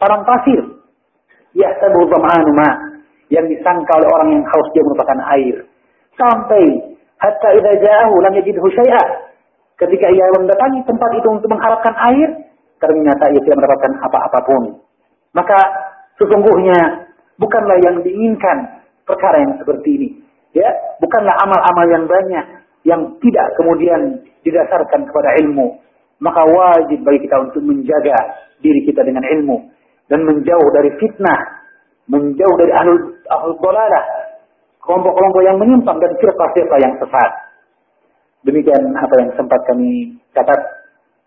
padang 0.00 0.24
pasir. 0.24 0.62
Ya 1.56 1.74
ma 2.54 2.70
yang 3.28 3.44
disangka 3.50 3.92
oleh 3.98 4.08
orang 4.08 4.28
yang 4.32 4.44
haus 4.48 4.68
dia 4.72 4.84
merupakan 4.84 5.18
air. 5.36 5.56
Sampai 6.16 6.64
hatta 7.20 7.48
idza 7.56 7.72
ja'ahu 7.84 8.14
lam 8.24 8.32
yajidhu 8.40 8.64
syai'a. 8.72 9.04
Ketika 9.78 10.10
ia 10.10 10.26
mendatangi 10.34 10.82
tempat 10.86 11.10
itu 11.14 11.28
untuk 11.30 11.48
mengharapkan 11.50 11.94
air, 12.10 12.47
ternyata 12.78 13.30
ia 13.30 13.40
tidak 13.42 13.58
mendapatkan 13.62 13.92
apa-apapun. 14.02 14.62
Maka 15.34 15.58
sesungguhnya 16.18 17.10
bukanlah 17.38 17.78
yang 17.82 18.02
diinginkan 18.02 18.82
perkara 19.06 19.42
yang 19.42 19.54
seperti 19.60 19.88
ini. 19.98 20.08
Ya, 20.56 20.68
bukanlah 20.98 21.34
amal-amal 21.44 21.86
yang 21.92 22.04
banyak 22.08 22.44
yang 22.88 23.00
tidak 23.20 23.46
kemudian 23.60 24.24
didasarkan 24.42 25.06
kepada 25.06 25.36
ilmu. 25.44 25.78
Maka 26.18 26.42
wajib 26.50 27.04
bagi 27.06 27.28
kita 27.28 27.36
untuk 27.38 27.62
menjaga 27.62 28.16
diri 28.58 28.82
kita 28.90 29.06
dengan 29.06 29.22
ilmu 29.22 29.70
dan 30.10 30.26
menjauh 30.26 30.68
dari 30.74 30.90
fitnah, 30.98 31.40
menjauh 32.10 32.56
dari 32.58 32.72
ahlul 32.74 32.98
ahlul 33.28 33.56
dolalah, 33.62 34.04
kelompok-kelompok 34.82 35.42
yang 35.46 35.56
menyimpang 35.62 36.00
dan 36.02 36.10
firqah-firqah 36.18 36.78
yang 36.82 36.94
sesat. 36.98 37.30
Demikian 38.42 38.82
apa 38.98 39.14
yang 39.20 39.30
sempat 39.36 39.60
kami 39.68 40.16
catat 40.34 40.58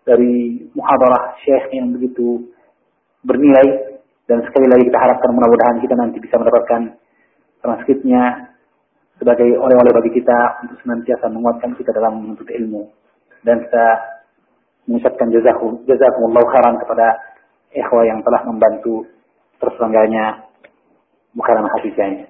dari 0.05 0.65
muhadarah 0.73 1.37
syekh 1.45 1.71
yang 1.75 1.93
begitu 1.93 2.49
bernilai. 3.25 3.97
Dan 4.29 4.45
sekali 4.47 4.69
lagi 4.69 4.87
kita 4.87 4.99
harapkan 4.99 5.35
mudah-mudahan 5.35 5.83
kita 5.83 5.95
nanti 5.97 6.17
bisa 6.23 6.39
mendapatkan 6.39 6.95
transkripnya 7.59 8.53
sebagai 9.19 9.59
oleh-oleh 9.59 9.91
bagi 9.91 10.11
kita 10.17 10.65
untuk 10.65 10.77
senantiasa 10.81 11.29
menguatkan 11.29 11.75
kita 11.75 11.91
dalam 11.91 12.23
menuntut 12.23 12.47
ilmu. 12.47 12.87
Dan 13.43 13.65
kita 13.67 13.85
mengucapkan 14.87 15.27
jazakum 15.29 15.83
jazakumullah 15.85 16.45
khairan 16.47 16.75
kepada 16.81 17.07
ikhwah 17.75 18.03
yang 18.07 18.19
telah 18.25 18.41
membantu 18.49 19.05
terselenggaranya 19.61 20.47
bukan 21.37 21.63
hati 21.69 21.91
saya 21.93 22.25